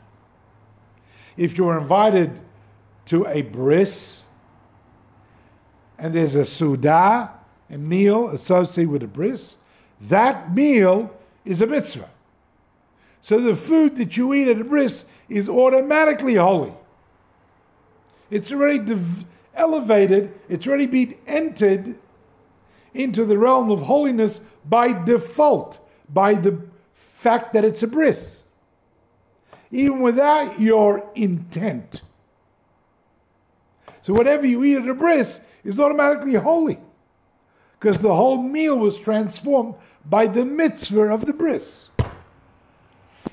if 1.37 1.57
you're 1.57 1.77
invited 1.77 2.41
to 3.05 3.25
a 3.27 3.41
bris 3.43 4.25
and 5.97 6.13
there's 6.13 6.35
a 6.35 6.41
seudah, 6.41 7.29
a 7.69 7.77
meal 7.77 8.29
associated 8.29 8.91
with 8.91 9.03
a 9.03 9.07
bris, 9.07 9.57
that 10.01 10.53
meal 10.53 11.15
is 11.43 11.61
a 11.61 11.67
mitzvah. 11.67 12.09
So 13.25 13.39
the 13.39 13.55
food 13.55 13.95
that 13.95 14.17
you 14.17 14.35
eat 14.35 14.47
at 14.49 14.61
a 14.61 14.63
bris 14.63 15.05
is 15.29 15.49
automatically 15.49 16.35
holy. 16.35 16.73
It's 18.29 18.51
already 18.51 18.77
div- 18.77 19.25
elevated, 19.55 20.39
it's 20.47 20.67
already 20.67 20.85
been 20.85 21.15
entered 21.25 21.95
into 22.93 23.25
the 23.25 23.39
realm 23.39 23.71
of 23.71 23.81
holiness 23.81 24.41
by 24.63 24.93
default, 24.93 25.79
by 26.07 26.35
the 26.35 26.67
fact 26.93 27.53
that 27.53 27.65
it's 27.65 27.81
a 27.81 27.87
bris. 27.87 28.43
Even 29.71 30.01
without 30.01 30.59
your 30.59 31.09
intent. 31.15 32.01
So 34.03 34.13
whatever 34.13 34.45
you 34.45 34.63
eat 34.63 34.77
at 34.77 34.87
a 34.87 34.93
bris 34.93 35.43
is 35.63 35.79
automatically 35.79 36.35
holy. 36.35 36.77
Because 37.79 38.01
the 38.01 38.13
whole 38.13 38.43
meal 38.43 38.77
was 38.77 38.99
transformed 38.99 39.73
by 40.07 40.27
the 40.27 40.45
mitzvah 40.45 41.05
of 41.05 41.25
the 41.25 41.33
bris. 41.33 41.89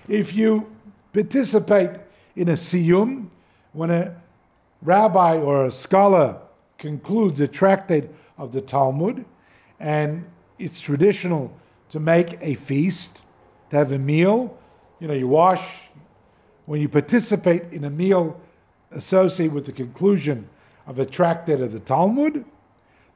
If 0.08 0.34
you 0.34 0.70
participate 1.12 1.90
in 2.34 2.48
a 2.48 2.54
siyum, 2.54 3.28
when 3.72 3.90
a 3.90 4.16
rabbi 4.82 5.36
or 5.36 5.66
a 5.66 5.72
scholar 5.72 6.38
concludes 6.78 7.40
a 7.40 7.48
tractate 7.48 8.10
of 8.36 8.52
the 8.52 8.60
Talmud, 8.60 9.24
and 9.78 10.24
it's 10.58 10.80
traditional 10.80 11.52
to 11.90 12.00
make 12.00 12.38
a 12.40 12.54
feast, 12.54 13.20
to 13.70 13.76
have 13.76 13.92
a 13.92 13.98
meal. 13.98 14.56
You 14.98 15.08
know, 15.08 15.14
you 15.14 15.28
wash. 15.28 15.88
When 16.66 16.80
you 16.80 16.88
participate 16.88 17.72
in 17.72 17.84
a 17.84 17.90
meal 17.90 18.40
associated 18.90 19.54
with 19.54 19.66
the 19.66 19.72
conclusion 19.72 20.48
of 20.86 20.98
a 20.98 21.06
tractate 21.06 21.60
of 21.60 21.72
the 21.72 21.80
Talmud, 21.80 22.44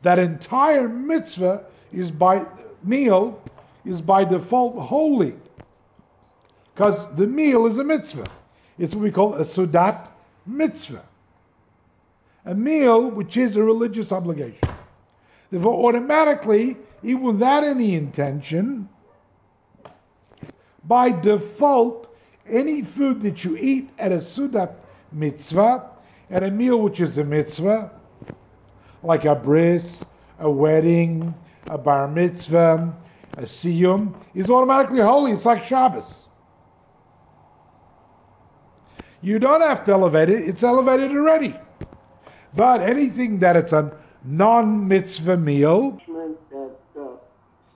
that 0.03 0.19
entire 0.19 0.89
mitzvah 0.89 1.65
is 1.93 2.11
by 2.11 2.47
meal 2.83 3.43
is 3.85 4.01
by 4.01 4.25
default 4.25 4.79
holy. 4.79 5.35
Because 6.77 7.17
the 7.17 7.27
meal 7.27 7.65
is 7.65 7.79
a 7.79 7.85
mitzvah. 7.85 8.27
It's 8.79 8.95
what 8.95 9.03
we 9.03 9.11
call 9.11 9.33
a 9.33 9.41
seudat 9.41 10.11
mitzvah. 10.45 11.07
A 12.45 12.55
meal 12.55 13.09
which 13.09 13.39
is 13.39 13.57
a 13.57 13.63
religious 13.63 14.13
obligation. 14.13 14.69
Therefore, 15.51 15.89
automatically, 15.89 16.77
even 17.03 17.23
without 17.23 17.65
any 17.65 17.95
intention, 17.95 18.91
by 20.85 21.09
default, 21.09 22.15
any 22.47 22.83
food 22.83 23.23
that 23.23 23.43
you 23.43 23.57
eat 23.57 23.89
at 23.99 24.13
a 24.13 24.19
seudat 24.19 24.75
mitzvah, 25.11 25.97
at 26.29 26.43
a 26.43 26.51
meal 26.51 26.79
which 26.79 27.01
is 27.01 27.17
a 27.17 27.25
mitzvah, 27.25 27.91
like 29.03 29.25
a 29.25 29.35
bris, 29.35 30.05
a 30.39 30.51
wedding, 30.51 31.33
a 31.69 31.79
bar 31.79 32.07
mitzvah, 32.07 32.95
a 33.39 33.43
siyum, 33.43 34.15
is 34.35 34.51
automatically 34.51 35.01
holy. 35.01 35.33
It's 35.33 35.47
like 35.47 35.63
Shabbos. 35.63 36.26
You 39.23 39.39
don't 39.39 39.63
have 39.63 39.85
to 39.85 39.93
elevate 39.93 40.29
it, 40.29 40.49
it's 40.49 40.63
elevated 40.63 41.11
already. 41.11 41.57
But 42.55 42.81
anything 42.81 43.41
that 43.41 43.57
it's 43.57 43.73
a 43.73 43.97
non 44.25 44.89
mitzvah 44.89 45.37
meal. 45.37 46.01
That 46.51 46.77
uh, 46.99 47.09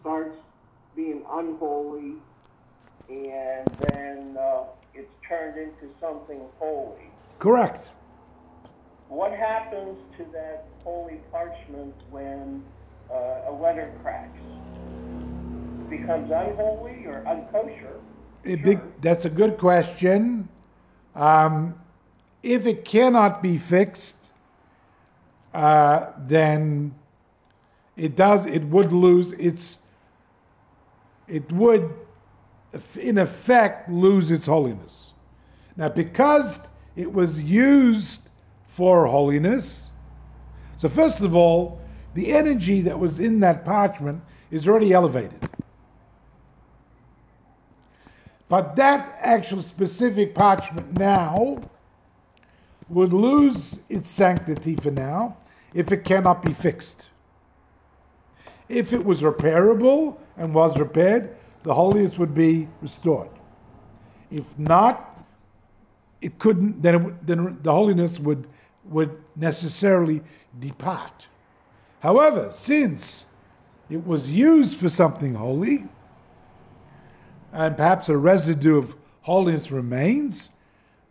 starts 0.00 0.36
being 0.96 1.22
unholy 1.30 2.14
and 3.08 3.66
then 3.88 4.36
uh, 4.38 4.64
it's 4.94 5.10
turned 5.28 5.58
into 5.58 5.92
something 6.00 6.40
holy. 6.58 7.10
Correct. 7.38 7.88
What 9.08 9.32
happens 9.32 9.98
to 10.18 10.24
that 10.32 10.66
holy 10.84 11.20
parchment 11.32 11.94
when 12.10 12.62
uh, 13.10 13.48
a 13.48 13.52
letter 13.60 13.92
cracks? 14.02 14.38
It 15.80 15.90
becomes 15.90 16.30
unholy 16.30 17.06
or 17.06 17.24
unkosher? 17.26 17.98
A 18.44 18.54
big, 18.54 18.80
that's 19.00 19.24
a 19.24 19.30
good 19.30 19.58
question. 19.58 20.48
Um, 21.14 21.80
if 22.42 22.66
it 22.66 22.84
cannot 22.84 23.42
be 23.42 23.58
fixed, 23.58 24.16
uh, 25.52 26.12
then 26.18 26.94
it 27.96 28.16
does. 28.16 28.46
It 28.46 28.64
would 28.64 28.92
lose 28.92 29.32
its. 29.32 29.78
It 31.28 31.52
would, 31.52 31.90
in 32.98 33.18
effect, 33.18 33.90
lose 33.90 34.30
its 34.30 34.46
holiness. 34.46 35.12
Now, 35.76 35.88
because 35.88 36.68
it 36.96 37.12
was 37.12 37.42
used 37.42 38.28
for 38.66 39.06
holiness, 39.06 39.90
so 40.76 40.88
first 40.88 41.20
of 41.20 41.36
all, 41.36 41.80
the 42.14 42.32
energy 42.32 42.80
that 42.80 42.98
was 42.98 43.20
in 43.20 43.40
that 43.40 43.64
parchment 43.64 44.22
is 44.50 44.66
already 44.66 44.92
elevated. 44.92 45.49
But 48.50 48.74
that 48.76 49.16
actual 49.20 49.62
specific 49.62 50.34
parchment 50.34 50.98
now 50.98 51.60
would 52.88 53.12
lose 53.12 53.84
its 53.88 54.10
sanctity 54.10 54.74
for 54.74 54.90
now 54.90 55.36
if 55.72 55.92
it 55.92 56.04
cannot 56.04 56.42
be 56.42 56.52
fixed. 56.52 57.06
If 58.68 58.92
it 58.92 59.04
was 59.04 59.22
repairable 59.22 60.16
and 60.36 60.52
was 60.52 60.76
repaired, 60.76 61.36
the 61.62 61.74
holiness 61.74 62.18
would 62.18 62.34
be 62.34 62.66
restored. 62.82 63.30
If 64.32 64.58
not, 64.58 65.24
it 66.20 66.40
couldn't. 66.40 66.82
Then, 66.82 67.06
it, 67.06 67.26
then 67.26 67.58
the 67.62 67.72
holiness 67.72 68.18
would 68.18 68.48
would 68.84 69.22
necessarily 69.36 70.22
depart. 70.58 71.28
However, 72.00 72.50
since 72.50 73.26
it 73.88 74.04
was 74.04 74.28
used 74.30 74.76
for 74.76 74.88
something 74.88 75.34
holy, 75.34 75.86
and 77.52 77.76
perhaps 77.76 78.08
a 78.08 78.16
residue 78.16 78.78
of 78.78 78.94
holiness 79.22 79.70
remains, 79.70 80.48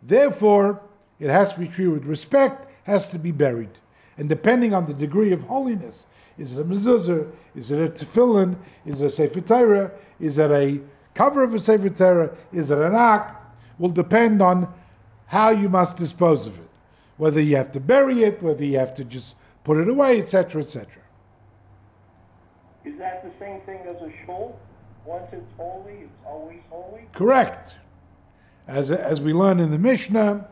therefore 0.02 0.82
it 1.18 1.30
has 1.30 1.52
to 1.52 1.60
be 1.60 1.68
treated 1.68 1.92
with 1.92 2.04
respect, 2.04 2.66
has 2.84 3.08
to 3.10 3.18
be 3.18 3.30
buried. 3.30 3.78
And 4.16 4.28
depending 4.28 4.74
on 4.74 4.86
the 4.86 4.94
degree 4.94 5.32
of 5.32 5.42
holiness, 5.44 6.06
is 6.38 6.56
it 6.56 6.60
a 6.60 6.64
mezuzah? 6.64 7.30
Is 7.54 7.70
it 7.70 7.80
a 7.80 8.04
tefillin? 8.04 8.56
Is 8.86 9.00
it 9.00 9.06
a 9.06 9.10
sefer 9.10 9.40
Torah? 9.40 9.92
Is 10.18 10.38
it 10.38 10.50
a 10.50 10.80
cover 11.14 11.42
of 11.42 11.54
a 11.54 11.58
sefer 11.58 11.90
Torah? 11.90 12.36
Is 12.52 12.70
it 12.70 12.78
an 12.78 12.94
ark? 12.94 13.36
Will 13.78 13.90
depend 13.90 14.40
on 14.40 14.72
how 15.26 15.50
you 15.50 15.68
must 15.68 15.96
dispose 15.96 16.46
of 16.46 16.58
it. 16.58 16.68
Whether 17.16 17.40
you 17.40 17.56
have 17.56 17.72
to 17.72 17.80
bury 17.80 18.24
it, 18.24 18.42
whether 18.42 18.64
you 18.64 18.78
have 18.78 18.94
to 18.94 19.04
just 19.04 19.36
put 19.62 19.78
it 19.78 19.88
away, 19.88 20.20
etc., 20.20 20.62
etc. 20.62 21.02
Is 22.84 22.98
that 22.98 23.22
the 23.22 23.30
same 23.38 23.60
thing 23.60 23.80
as 23.86 23.96
a 24.02 24.10
shul? 24.24 24.58
Once 25.04 25.32
it's 25.32 25.52
holy, 25.56 25.92
it's 25.92 26.12
always 26.26 26.60
holy? 26.70 27.06
Correct. 27.12 27.74
As, 28.68 28.90
as 28.90 29.20
we 29.20 29.32
learn 29.32 29.58
in 29.58 29.70
the 29.70 29.78
Mishnah, 29.78 30.48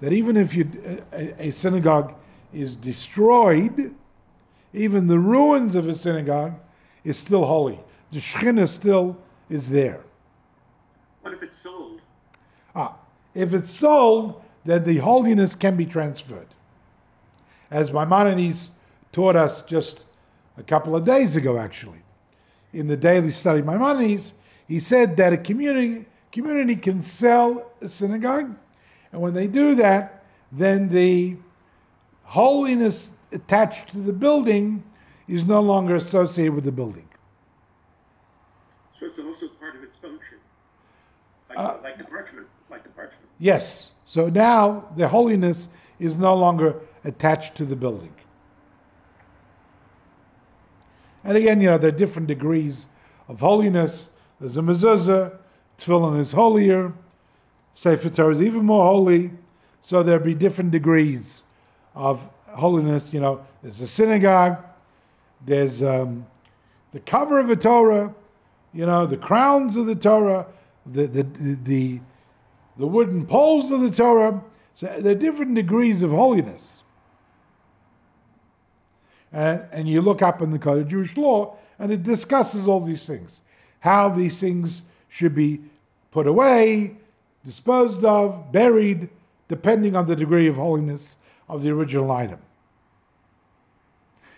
that 0.00 0.12
even 0.12 0.36
if 0.36 0.54
you, 0.54 0.68
a, 1.12 1.46
a 1.46 1.50
synagogue 1.52 2.14
is 2.52 2.76
destroyed, 2.76 3.94
even 4.74 5.06
the 5.06 5.18
ruins 5.18 5.74
of 5.74 5.88
a 5.88 5.94
synagogue 5.94 6.54
is 7.04 7.18
still 7.18 7.44
holy. 7.44 7.78
The 8.10 8.18
Shekhinah 8.18 8.68
still 8.68 9.16
is 9.48 9.70
there. 9.70 10.00
What 11.20 11.34
if 11.34 11.42
it's 11.42 11.62
sold? 11.62 12.00
Ah, 12.74 12.96
if 13.34 13.54
it's 13.54 13.70
sold, 13.70 14.42
then 14.64 14.84
the 14.84 14.98
holiness 14.98 15.54
can 15.54 15.76
be 15.76 15.86
transferred. 15.86 16.48
As 17.70 17.92
Maimonides 17.92 18.70
taught 19.12 19.36
us 19.36 19.62
just 19.62 20.06
a 20.56 20.62
couple 20.62 20.94
of 20.94 21.04
days 21.04 21.36
ago, 21.36 21.58
actually, 21.58 22.01
in 22.72 22.86
the 22.86 22.96
daily 22.96 23.30
study 23.30 23.60
of 23.60 23.66
Maimonides, 23.66 24.34
he 24.66 24.80
said 24.80 25.16
that 25.16 25.32
a 25.32 25.36
community, 25.36 26.06
community 26.30 26.76
can 26.76 27.02
sell 27.02 27.70
a 27.80 27.88
synagogue, 27.88 28.56
and 29.10 29.20
when 29.20 29.34
they 29.34 29.46
do 29.46 29.74
that, 29.74 30.24
then 30.50 30.88
the 30.88 31.36
holiness 32.24 33.12
attached 33.32 33.88
to 33.88 33.98
the 33.98 34.12
building 34.12 34.82
is 35.28 35.44
no 35.44 35.60
longer 35.60 35.96
associated 35.96 36.54
with 36.54 36.64
the 36.64 36.72
building. 36.72 37.08
So 38.98 39.06
it's 39.06 39.18
also 39.18 39.48
part 39.60 39.76
of 39.76 39.82
its 39.82 39.96
function, 39.98 40.38
like, 41.48 41.58
uh, 41.58 41.76
like 41.82 41.98
the 41.98 42.04
parchment, 42.04 42.46
like 42.70 42.82
the 42.84 42.90
parchment. 42.90 43.24
Yes. 43.38 43.92
So 44.06 44.28
now 44.28 44.90
the 44.96 45.08
holiness 45.08 45.68
is 45.98 46.16
no 46.16 46.34
longer 46.34 46.76
attached 47.04 47.54
to 47.56 47.64
the 47.64 47.76
building. 47.76 48.14
And 51.24 51.36
again, 51.36 51.60
you 51.60 51.70
know, 51.70 51.78
there 51.78 51.88
are 51.88 51.96
different 51.96 52.28
degrees 52.28 52.86
of 53.28 53.40
holiness. 53.40 54.10
There's 54.40 54.56
a 54.56 54.60
mezuzah, 54.60 55.36
tefillin 55.78 56.18
is 56.18 56.32
holier, 56.32 56.92
Sefer 57.74 58.10
Torah 58.10 58.34
is 58.34 58.42
even 58.42 58.64
more 58.64 58.84
holy. 58.84 59.30
So 59.80 60.02
there'll 60.02 60.24
be 60.24 60.34
different 60.34 60.70
degrees 60.70 61.42
of 61.94 62.28
holiness. 62.48 63.12
You 63.12 63.20
know, 63.20 63.46
there's 63.62 63.80
a 63.80 63.86
synagogue, 63.86 64.58
there's 65.44 65.82
um, 65.82 66.26
the 66.92 67.00
cover 67.00 67.40
of 67.40 67.50
a 67.50 67.56
Torah, 67.56 68.14
you 68.72 68.86
know, 68.86 69.06
the 69.06 69.16
crowns 69.16 69.76
of 69.76 69.86
the 69.86 69.94
Torah, 69.94 70.46
the, 70.86 71.06
the, 71.06 71.22
the, 71.22 71.54
the, 71.62 72.00
the 72.78 72.86
wooden 72.86 73.26
poles 73.26 73.70
of 73.70 73.80
the 73.80 73.90
Torah. 73.90 74.42
So 74.74 74.86
there 75.00 75.12
are 75.12 75.18
different 75.18 75.54
degrees 75.54 76.02
of 76.02 76.10
holiness. 76.10 76.81
And, 79.32 79.64
and 79.72 79.88
you 79.88 80.02
look 80.02 80.22
up 80.22 80.42
in 80.42 80.50
the 80.50 80.58
Code 80.58 80.82
of 80.82 80.88
Jewish 80.88 81.16
Law, 81.16 81.56
and 81.78 81.90
it 81.90 82.02
discusses 82.02 82.68
all 82.68 82.80
these 82.80 83.06
things. 83.06 83.40
How 83.80 84.08
these 84.08 84.38
things 84.38 84.82
should 85.08 85.34
be 85.34 85.60
put 86.10 86.26
away, 86.26 86.96
disposed 87.44 88.04
of, 88.04 88.52
buried, 88.52 89.08
depending 89.48 89.96
on 89.96 90.06
the 90.06 90.14
degree 90.14 90.46
of 90.46 90.56
holiness 90.56 91.16
of 91.48 91.62
the 91.62 91.70
original 91.70 92.10
item. 92.10 92.38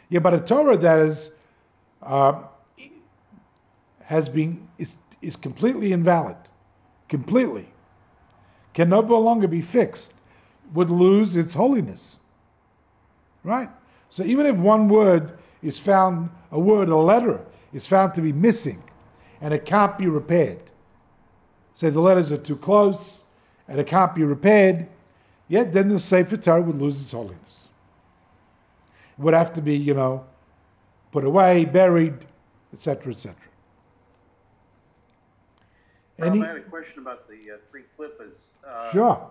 Yeah, 0.09 0.20
but 0.20 0.34
a 0.34 0.40
Torah 0.40 0.76
that 0.76 0.99
is 1.01 1.30
uh, 2.03 2.42
has 4.05 4.28
been 4.28 4.68
is, 4.78 4.97
is 5.22 5.36
completely 5.36 5.92
invalid, 5.92 6.36
completely, 7.09 7.68
can 8.72 8.88
no 8.88 9.01
longer 9.01 9.49
be 9.49 9.61
fixed, 9.61 10.12
would 10.72 10.90
lose 10.90 11.36
its 11.36 11.55
holiness. 11.55 12.18
Right? 13.42 13.70
So 14.14 14.22
even 14.22 14.46
if 14.46 14.54
one 14.54 14.88
word 14.88 15.36
is 15.60 15.76
found, 15.76 16.30
a 16.52 16.60
word, 16.60 16.88
a 16.88 16.94
letter, 16.94 17.44
is 17.72 17.88
found 17.88 18.14
to 18.14 18.20
be 18.20 18.32
missing, 18.32 18.80
and 19.40 19.52
it 19.52 19.64
can't 19.64 19.98
be 19.98 20.06
repaired, 20.06 20.62
say 21.72 21.90
the 21.90 22.00
letters 22.00 22.30
are 22.30 22.36
too 22.36 22.54
close 22.54 23.24
and 23.66 23.80
it 23.80 23.88
can't 23.88 24.14
be 24.14 24.22
repaired, 24.22 24.86
yet 25.48 25.72
then 25.72 25.88
the 25.88 25.98
Sefer 25.98 26.36
Torah 26.36 26.62
would 26.62 26.76
lose 26.76 27.00
its 27.00 27.10
holiness. 27.10 27.70
It 29.18 29.22
would 29.24 29.34
have 29.34 29.52
to 29.54 29.60
be, 29.60 29.76
you 29.76 29.94
know, 29.94 30.24
put 31.10 31.24
away, 31.24 31.64
buried, 31.64 32.24
etc., 32.72 33.14
etc. 33.14 33.34
Any? 36.20 36.40
I 36.40 36.46
had 36.46 36.56
a 36.58 36.60
question 36.60 37.00
about 37.00 37.26
the 37.28 37.54
uh, 37.54 37.56
three 37.68 37.82
klippas. 37.98 38.38
Uh, 38.64 38.92
sure. 38.92 39.30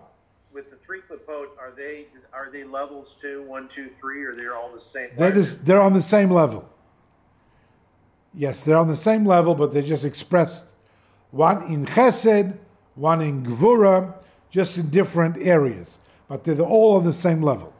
With 0.54 0.70
the 0.70 0.76
three 0.76 1.00
klippot, 1.00 1.46
are 1.58 1.72
they 1.76 2.06
are 2.32 2.48
they 2.50 2.62
levels 2.62 3.16
two, 3.20 3.42
one, 3.42 3.68
two, 3.68 3.90
three, 4.00 4.22
or 4.22 4.36
they're 4.36 4.56
all 4.56 4.72
the 4.72 4.80
same? 4.80 5.10
They're, 5.18 5.32
this, 5.32 5.56
they're 5.56 5.82
on 5.82 5.94
the 5.94 6.00
same 6.00 6.30
level. 6.30 6.68
Yes, 8.32 8.62
they're 8.62 8.76
on 8.76 8.86
the 8.86 8.96
same 8.96 9.26
level, 9.26 9.56
but 9.56 9.72
they're 9.72 9.82
just 9.82 10.04
expressed 10.04 10.66
one 11.32 11.64
in 11.64 11.84
Chesed, 11.84 12.56
one 12.94 13.20
in 13.20 13.44
Gvura, 13.44 14.14
just 14.48 14.78
in 14.78 14.90
different 14.90 15.36
areas, 15.38 15.98
but 16.28 16.44
they're 16.44 16.60
all 16.60 16.96
on 16.96 17.04
the 17.04 17.12
same 17.12 17.42
level. 17.42 17.74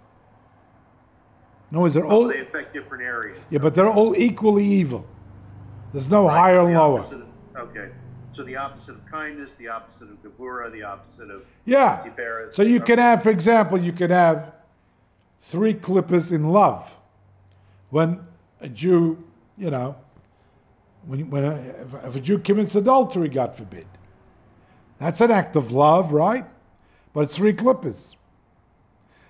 No, 1.70 1.87
is 1.87 1.95
they're 1.95 2.05
all 2.05 2.27
they 2.27 2.41
affect 2.41 2.75
different 2.75 3.05
areas. 3.05 3.41
Yeah, 3.51 3.61
but 3.61 3.77
they're 3.77 3.89
all 3.89 4.16
equally 4.16 4.66
evil. 4.66 5.07
There's 5.93 6.11
no 6.11 6.27
right, 6.27 6.37
higher 6.37 6.59
and 6.59 6.75
lower. 6.75 7.24
So 8.35 8.43
the 8.43 8.57
opposite 8.57 8.97
of 8.97 9.07
kindness, 9.07 9.55
the 9.55 9.68
opposite 9.68 10.11
of 10.11 10.20
Gevura, 10.22 10.72
the 10.72 10.82
opposite 10.82 11.30
of 11.30 11.45
yeah. 11.64 12.05
Tiferes. 12.05 12.55
So 12.55 12.62
you 12.62 12.80
can 12.80 12.99
have, 12.99 13.22
for 13.22 13.30
example, 13.30 13.78
you 13.78 13.93
can 13.93 14.11
have 14.11 14.53
three 15.41 15.72
klippas 15.72 16.32
in 16.32 16.51
love. 16.51 16.99
When 17.91 18.26
a 18.61 18.68
Jew, 18.68 19.22
you 19.57 19.70
know, 19.70 19.97
when, 21.07 21.30
when 21.30 21.45
a, 21.45 21.55
if 22.07 22.16
a 22.16 22.20
Jew 22.20 22.39
commits 22.39 22.74
adultery, 22.74 23.28
God 23.28 23.55
forbid, 23.55 23.87
that's 24.99 25.20
an 25.20 25.30
act 25.30 25.55
of 25.55 25.70
love, 25.70 26.12
right? 26.12 26.45
But 27.12 27.20
it's 27.20 27.37
three 27.37 27.53
klippas. 27.53 28.16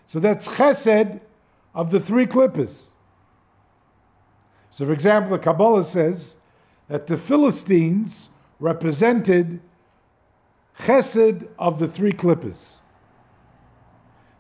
So 0.06 0.18
that's 0.18 0.48
chesed 0.48 1.20
of 1.74 1.90
the 1.90 2.00
three 2.00 2.24
klippas. 2.24 2.86
So, 4.70 4.86
for 4.86 4.92
example, 4.92 5.32
the 5.32 5.38
Kabbalah 5.38 5.84
says 5.84 6.36
that 6.88 7.06
the 7.06 7.16
Philistines 7.16 8.30
represented 8.64 9.60
chesed 10.78 11.46
of 11.58 11.78
the 11.78 11.86
three 11.86 12.12
klippas, 12.12 12.76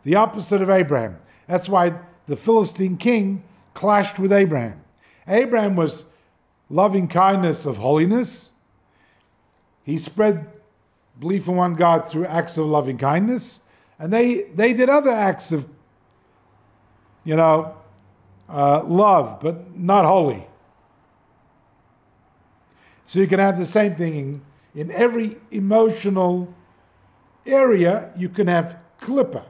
the 0.02 0.14
opposite 0.14 0.62
of 0.62 0.70
Abraham. 0.70 1.18
That's 1.46 1.68
why 1.68 1.92
the 2.24 2.34
Philistine 2.34 2.96
king 2.96 3.44
clashed 3.74 4.18
with 4.18 4.32
Abraham. 4.32 4.80
Abraham 5.28 5.76
was 5.76 6.04
loving 6.70 7.06
kindness 7.06 7.66
of 7.66 7.76
holiness. 7.76 8.52
He 9.82 9.98
spread 9.98 10.50
belief 11.20 11.46
in 11.46 11.56
one 11.56 11.74
God 11.74 12.08
through 12.08 12.24
acts 12.24 12.56
of 12.56 12.64
loving 12.64 12.96
kindness. 12.96 13.60
And 13.98 14.10
they, 14.10 14.44
they 14.54 14.72
did 14.72 14.88
other 14.88 15.10
acts 15.10 15.52
of, 15.52 15.68
you 17.24 17.36
know, 17.36 17.76
uh, 18.48 18.82
love, 18.84 19.40
but 19.42 19.76
not 19.76 20.06
holy. 20.06 20.46
So 23.04 23.20
you 23.20 23.26
can 23.26 23.38
have 23.38 23.58
the 23.58 23.66
same 23.66 23.94
thing 23.96 24.16
in, 24.16 24.42
in 24.74 24.90
every 24.90 25.36
emotional 25.50 26.52
area, 27.46 28.10
you 28.16 28.28
can 28.28 28.46
have 28.46 28.78
klippa. 29.00 29.44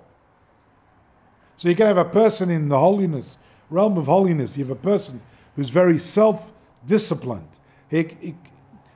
So 1.57 1.69
you 1.69 1.77
can 1.77 1.87
have 1.87 1.97
a 1.97 2.05
person 2.05 2.51
in 2.51 2.69
the 2.69 2.79
holiness, 2.79 3.39
realm 3.71 3.97
of 3.97 4.07
holiness, 4.07 4.57
you 4.57 4.65
have 4.65 4.77
a 4.77 4.81
person 4.81 5.23
who's 5.55 5.71
very 5.71 5.99
self 5.99 6.51
disciplined, 6.85 7.49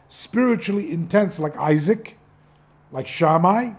spiritually 0.09 0.91
intense, 0.91 1.39
like 1.39 1.57
Isaac, 1.57 2.19
like 2.91 3.07
Shammai. 3.07 3.73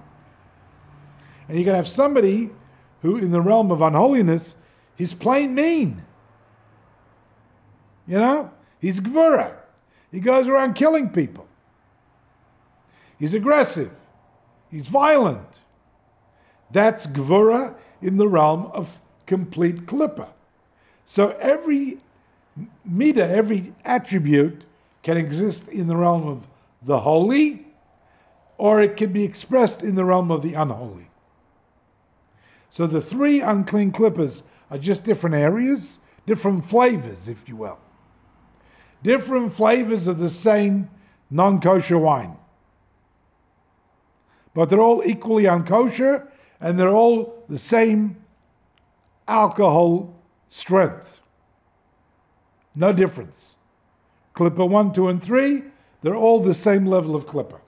And 1.47 1.57
you 1.57 1.65
can 1.65 1.75
have 1.75 1.87
somebody 1.87 2.51
who, 3.01 3.17
in 3.17 3.31
the 3.31 3.41
realm 3.41 3.71
of 3.71 3.81
unholiness, 3.81 4.55
he's 4.95 5.13
plain 5.13 5.53
mean. 5.55 6.03
You 8.07 8.19
know, 8.19 8.51
he's 8.79 8.99
Gvura. 8.99 9.58
He 10.11 10.19
goes 10.19 10.47
around 10.47 10.73
killing 10.73 11.09
people. 11.09 11.47
He's 13.17 13.33
aggressive. 13.33 13.91
He's 14.71 14.87
violent. 14.87 15.59
That's 16.71 17.07
Gvura 17.07 17.75
in 18.01 18.17
the 18.17 18.27
realm 18.27 18.67
of 18.67 18.99
complete 19.25 19.85
Klippa. 19.85 20.29
So 21.05 21.35
every 21.39 21.99
Mida, 22.85 23.25
every 23.25 23.73
attribute, 23.85 24.63
can 25.03 25.17
exist 25.17 25.67
in 25.69 25.87
the 25.87 25.95
realm 25.95 26.27
of 26.27 26.47
the 26.81 27.01
holy, 27.01 27.65
or 28.57 28.81
it 28.81 28.97
can 28.97 29.13
be 29.13 29.23
expressed 29.23 29.81
in 29.81 29.95
the 29.95 30.05
realm 30.05 30.29
of 30.31 30.41
the 30.41 30.53
unholy. 30.53 31.07
So 32.69 32.85
the 32.85 33.01
three 33.01 33.41
unclean 33.41 33.91
klippas 33.91 34.43
are 34.69 34.77
just 34.77 35.03
different 35.03 35.35
areas, 35.35 35.99
different 36.25 36.65
flavors, 36.65 37.27
if 37.27 37.47
you 37.47 37.55
will. 37.55 37.79
Different 39.01 39.51
flavors 39.53 40.07
of 40.07 40.19
the 40.19 40.29
same 40.29 40.89
non 41.29 41.61
kosher 41.61 41.97
wine. 41.97 42.37
But 44.53 44.69
they're 44.69 44.81
all 44.81 45.03
equally 45.05 45.43
unkosher 45.43 46.27
and 46.59 46.77
they're 46.77 46.89
all 46.89 47.45
the 47.47 47.57
same 47.57 48.17
alcohol 49.27 50.13
strength. 50.47 51.19
No 52.75 52.91
difference. 52.91 53.55
Klippa 54.35 54.67
1, 54.67 54.93
2, 54.93 55.07
and 55.07 55.23
3, 55.23 55.63
they're 56.01 56.15
all 56.15 56.41
the 56.41 56.53
same 56.53 56.85
level 56.85 57.15
of 57.15 57.25
klippa. 57.25 57.59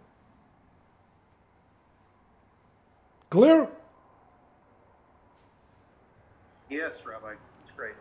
Clear? 3.29 3.67
Yes, 6.69 6.93
Rabbi. 7.05 7.34
It's 7.63 7.75
great. 7.75 7.95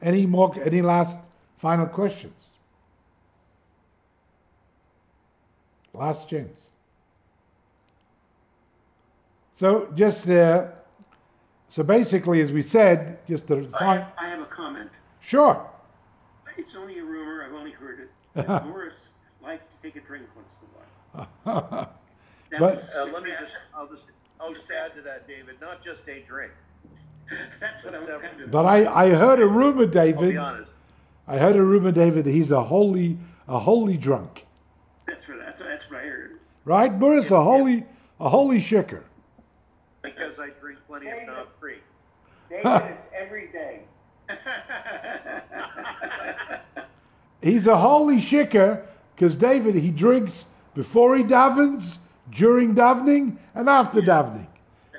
Any 0.00 0.26
more? 0.26 0.54
Any 0.64 0.82
last 0.82 1.18
final 1.58 1.86
questions? 1.86 2.48
Last 5.92 6.28
chance. 6.28 6.70
So 9.52 9.90
just 9.94 10.28
uh, 10.30 10.68
so 11.68 11.82
basically, 11.82 12.40
as 12.40 12.52
we 12.52 12.62
said, 12.62 13.18
just 13.26 13.46
the 13.48 13.68
I, 13.80 14.06
I 14.16 14.28
have 14.28 14.40
a 14.40 14.44
comment. 14.46 14.90
Sure. 15.20 15.66
It's 16.56 16.74
only 16.76 16.98
a 16.98 17.04
rumor. 17.04 17.44
I've 17.44 17.54
only 17.54 17.72
heard 17.72 18.00
it. 18.00 18.10
That 18.46 18.64
Boris 18.70 18.94
likes 19.42 19.64
to 19.64 19.70
take 19.82 19.96
a 19.96 20.06
drink 20.06 20.26
once 20.36 20.48
in 20.62 21.50
a 21.50 21.60
while. 21.60 21.94
But- 22.58 22.82
Uh, 22.96 23.04
let 23.12 23.22
me 23.24 23.30
just, 23.38 23.54
I'll 23.74 23.86
just, 23.88 24.06
I'll 24.40 24.54
just 24.54 24.70
add 24.70 24.94
to 24.94 25.02
that, 25.02 25.28
David, 25.28 25.56
not 25.60 25.84
just 25.84 26.08
a 26.08 26.22
drink. 26.22 26.52
That's 27.60 27.84
what 27.84 27.94
I 27.94 27.98
was 27.98 28.08
kind. 28.08 28.50
But 28.50 28.64
I, 28.64 29.04
I 29.06 29.10
heard 29.10 29.38
a 29.40 29.46
rumor, 29.46 29.82
I'll 29.82 29.88
David. 29.88 30.30
be 30.30 30.36
honest. 30.38 30.72
I 31.28 31.38
heard 31.38 31.56
a 31.56 31.62
rumor, 31.62 31.92
David, 31.92 32.24
that 32.24 32.32
he's 32.32 32.50
a 32.50 32.64
holy 32.64 33.18
a 33.46 33.60
holy 33.60 33.96
drunk. 33.96 34.46
That's 35.06 35.26
what, 35.28 35.38
that's, 35.38 35.58
that's 35.60 35.90
what 35.90 36.00
I 36.00 36.06
heard. 36.06 36.38
Right? 36.64 36.98
Boris, 36.98 37.30
a 37.30 37.42
holy 37.42 37.84
a 38.18 38.28
holy 38.28 38.58
shikker. 38.58 39.02
because 40.02 40.38
I 40.38 40.48
drink 40.58 40.78
plenty 40.86 41.08
of 41.08 41.26
Knob 41.26 41.48
Creek. 41.60 41.82
David, 42.50 42.64
it's 42.66 42.98
every 43.14 43.48
day. 43.52 43.82
He's 47.42 47.66
a 47.66 47.76
holy 47.76 48.16
shikker 48.16 48.82
because 49.14 49.34
David, 49.36 49.74
he 49.76 49.90
drinks 49.90 50.46
before 50.74 51.16
he 51.16 51.22
davens, 51.22 51.98
during 52.30 52.74
davening, 52.74 53.36
and 53.54 53.68
after 53.68 54.00
davening. 54.00 54.46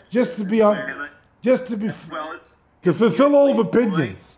Just 0.09 0.37
to 0.37 0.45
be 0.45 0.61
And 0.61 0.79
on, 0.79 1.09
just 1.41 1.67
to 1.67 1.77
be, 1.77 1.89
well, 2.11 2.33
it's 2.33 2.55
to 2.83 2.93
fulfill 2.93 3.35
all 3.35 3.47
the 3.53 3.63
wine- 3.63 3.67
opinions. 3.67 4.37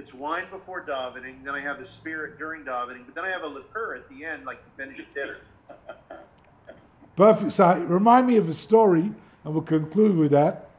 It's, 0.00 0.14
wine 0.14 0.44
before 0.50 0.82
davening, 0.82 1.44
then 1.44 1.54
I 1.54 1.60
have 1.60 1.78
a 1.78 1.84
spirit 1.84 2.38
during 2.38 2.64
davening, 2.64 3.04
but 3.04 3.14
then 3.14 3.24
I 3.26 3.28
have 3.28 3.42
a 3.42 3.46
liqueur 3.46 3.96
at 3.96 4.08
the 4.08 4.24
end, 4.24 4.46
like 4.46 4.64
to 4.64 4.82
finish 4.82 5.04
dinner. 5.14 5.36
Perfect. 7.16 7.52
So 7.52 7.78
remind 7.84 8.26
me 8.26 8.36
of 8.36 8.48
a 8.48 8.54
story, 8.54 9.12
and 9.44 9.54
we'll 9.54 9.62
conclude 9.62 10.16
with 10.16 10.30
that. 10.30 10.70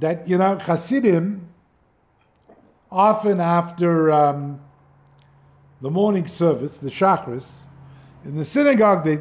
That 0.00 0.28
you 0.28 0.36
know, 0.36 0.58
Hasidim, 0.58 1.48
often 2.92 3.40
after 3.40 4.12
um, 4.12 4.60
the 5.80 5.90
morning 5.90 6.26
service, 6.26 6.76
the 6.76 6.90
Shacharis, 6.90 7.60
in 8.26 8.36
the 8.36 8.44
synagogue 8.44 9.02
they 9.02 9.20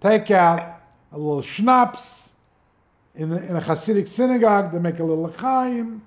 take 0.00 0.30
out 0.30 0.80
a 1.12 1.18
little 1.18 1.42
schnapps. 1.42 2.32
In, 3.14 3.28
the, 3.30 3.46
in 3.48 3.54
a 3.54 3.60
Hasidic 3.60 4.08
synagogue, 4.08 4.72
they 4.72 4.78
make 4.80 4.98
a 4.98 5.04
little 5.04 5.28
lachaim, 5.28 6.00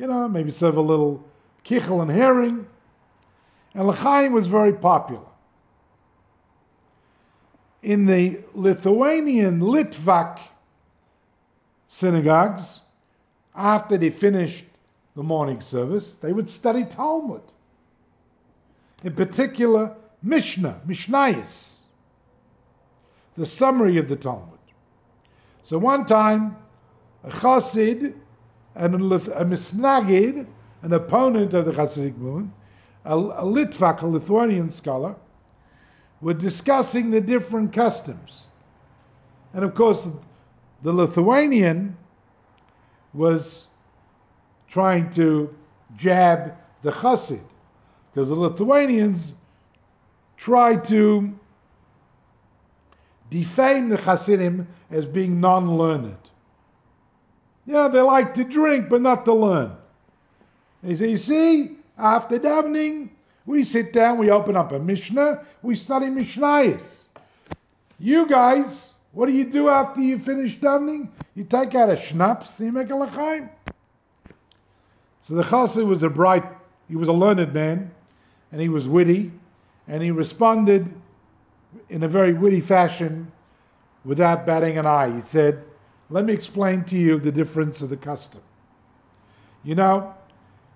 you 0.00 0.06
know, 0.06 0.28
maybe 0.28 0.50
serve 0.50 0.76
a 0.76 0.80
little 0.80 1.24
kichel 1.64 2.00
and 2.00 2.10
herring. 2.10 2.66
And 3.74 3.88
lachaim 3.88 4.32
was 4.32 4.46
very 4.46 4.72
popular 4.72 5.30
in 7.82 8.06
the 8.06 8.42
Lithuanian 8.54 9.60
Litvak 9.60 10.40
synagogues, 11.88 12.82
after 13.54 13.96
they 13.96 14.10
finished 14.10 14.64
the 15.16 15.22
morning 15.22 15.60
service, 15.60 16.14
they 16.14 16.32
would 16.32 16.48
study 16.48 16.84
Talmud. 16.84 17.42
In 19.02 19.14
particular, 19.14 19.96
Mishnah, 20.22 20.82
Mishnayis, 20.86 21.76
the 23.36 23.46
summary 23.46 23.96
of 23.96 24.08
the 24.08 24.16
Talmud. 24.16 24.58
So 25.62 25.78
one 25.78 26.04
time, 26.04 26.56
a 27.24 27.30
Chassid 27.30 28.14
and 28.74 28.94
a, 28.94 28.98
Misnagid, 28.98 30.46
an 30.82 30.92
opponent 30.92 31.54
of 31.54 31.64
the 31.64 31.72
Hasidic 31.72 32.16
movement, 32.16 32.52
a, 33.04 33.16
a 33.16 33.44
Litvak, 33.44 34.02
a 34.02 34.06
Lithuanian 34.06 34.70
scholar, 34.70 35.16
were 36.20 36.34
discussing 36.34 37.10
the 37.10 37.20
different 37.20 37.72
customs. 37.72 38.46
And 39.52 39.64
of 39.64 39.74
course, 39.74 40.08
the 40.82 40.92
Lithuanian 40.92 41.96
was 43.12 43.68
trying 44.68 45.10
to 45.10 45.54
jab 45.96 46.54
the 46.82 46.92
Chassid, 46.92 47.42
because 48.12 48.28
the 48.28 48.34
Lithuanians 48.34 49.34
tried 50.36 50.84
to 50.86 51.38
defame 53.28 53.88
the 53.88 53.96
Hasidim 53.96 54.68
as 54.90 55.06
being 55.06 55.40
non 55.40 55.76
learned. 55.76 56.16
You 57.66 57.74
know, 57.74 57.88
they 57.88 58.00
like 58.00 58.34
to 58.34 58.44
drink, 58.44 58.88
but 58.88 59.02
not 59.02 59.24
to 59.26 59.34
learn. 59.34 59.76
They 60.82 60.94
say, 60.94 61.10
you 61.10 61.16
see, 61.16 61.76
after 61.96 62.38
davening, 62.38 63.10
we 63.44 63.64
sit 63.64 63.92
down, 63.92 64.18
we 64.18 64.30
open 64.30 64.56
up 64.56 64.72
a 64.72 64.78
Mishnah, 64.78 65.44
we 65.62 65.74
study 65.74 66.06
Mishnayos. 66.06 67.04
You 67.98 68.26
guys, 68.26 68.94
what 69.12 69.26
do 69.26 69.32
you 69.32 69.44
do 69.44 69.68
after 69.68 70.00
you 70.00 70.18
finish 70.18 70.58
davening? 70.58 71.08
You 71.34 71.44
take 71.44 71.74
out 71.74 71.90
a 71.90 71.96
schnapps, 71.96 72.60
you 72.60 72.72
make 72.72 72.88
a 72.88 72.92
lachaim. 72.92 73.50
So 75.20 75.34
the 75.34 75.42
chassid 75.42 75.86
was 75.86 76.02
a 76.02 76.08
bright, 76.08 76.44
he 76.88 76.96
was 76.96 77.08
a 77.08 77.12
learned 77.12 77.52
man, 77.52 77.90
and 78.50 78.60
he 78.60 78.68
was 78.68 78.88
witty, 78.88 79.32
and 79.86 80.02
he 80.02 80.10
responded 80.10 80.94
in 81.88 82.02
a 82.02 82.08
very 82.08 82.32
witty 82.32 82.60
fashion 82.60 83.30
without 84.04 84.46
batting 84.46 84.78
an 84.78 84.86
eye. 84.86 85.14
He 85.14 85.20
said, 85.20 85.62
Let 86.10 86.24
me 86.24 86.32
explain 86.32 86.84
to 86.84 86.96
you 86.96 87.20
the 87.20 87.30
difference 87.30 87.80
of 87.82 87.88
the 87.88 87.96
custom. 87.96 88.42
You 89.62 89.76
know, 89.76 90.14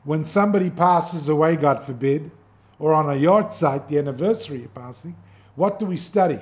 when 0.05 0.25
somebody 0.25 0.71
passes 0.71 1.29
away, 1.29 1.57
God 1.57 1.83
forbid, 1.83 2.31
or 2.79 2.95
on 2.95 3.07
a 3.07 3.19
yahrzeit, 3.21 3.89
the 3.89 3.99
anniversary 3.99 4.65
of 4.65 4.75
passing, 4.75 5.17
what 5.57 5.79
do 5.79 5.87
we 5.87 5.97
study? 5.97 6.39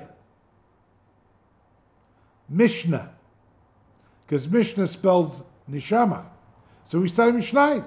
Mishnah. 2.49 3.14
Because 4.26 4.49
Mishnah 4.49 4.86
spells 4.86 5.43
neshama. 5.70 6.24
So 6.84 7.01
we 7.01 7.09
study 7.09 7.32
Mishnais. 7.32 7.86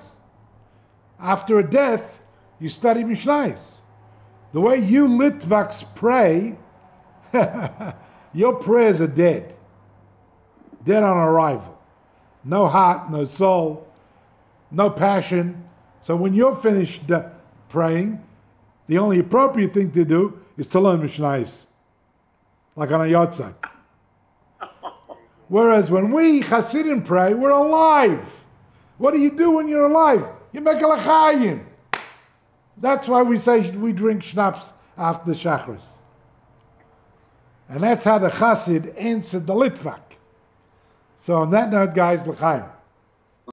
After 1.19 1.59
a 1.59 1.69
death, 1.69 2.21
you 2.59 2.69
study 2.69 3.03
Mishnais. 3.03 3.75
The 4.53 4.61
way 4.61 4.77
you 4.77 5.07
Litvaks 5.07 5.83
pray, 5.95 6.55
your 8.33 8.55
prayers 8.55 9.01
are 9.01 9.07
dead. 9.07 9.55
Dead 10.85 11.03
on 11.03 11.17
arrival. 11.17 11.77
No 12.43 12.67
heart, 12.67 13.11
no 13.11 13.25
soul, 13.25 13.87
no 14.71 14.89
passion. 14.89 15.67
So 15.99 16.15
when 16.15 16.33
you're 16.33 16.55
finished 16.55 17.09
uh, 17.09 17.29
praying, 17.69 18.23
the 18.87 18.99
only 18.99 19.19
appropriate 19.19 19.73
thing 19.73 19.91
to 19.91 20.05
do 20.05 20.39
is 20.57 20.67
to 20.67 20.79
learn 20.79 21.01
Mishnais, 21.01 21.65
like 22.75 22.91
on 22.91 23.01
a 23.01 23.05
yahrzeit. 23.05 23.55
Whereas 25.47 25.89
when 25.89 26.11
we 26.11 26.41
Hasidim 26.41 27.03
pray, 27.03 27.33
we're 27.33 27.49
alive. 27.49 28.43
What 28.97 29.11
do 29.13 29.19
you 29.19 29.31
do 29.31 29.51
when 29.51 29.67
you're 29.67 29.85
alive? 29.85 30.27
You 30.51 30.61
make 30.61 30.77
a 30.77 30.85
lachayim. 30.85 31.65
That's 32.77 33.07
why 33.07 33.23
we 33.23 33.37
say 33.37 33.71
we 33.71 33.91
drink 33.91 34.23
schnapps 34.23 34.73
after 34.97 35.31
the 35.31 35.37
Shacharis. 35.37 35.99
And 37.67 37.81
that's 37.81 38.05
how 38.05 38.19
the 38.19 38.29
Chassid 38.29 38.93
answered 38.97 39.47
the 39.47 39.53
Litvak. 39.53 39.99
So 41.15 41.37
on 41.37 41.51
that 41.51 41.71
note, 41.71 41.95
guys, 41.95 42.27
l'chaim. 42.27 42.63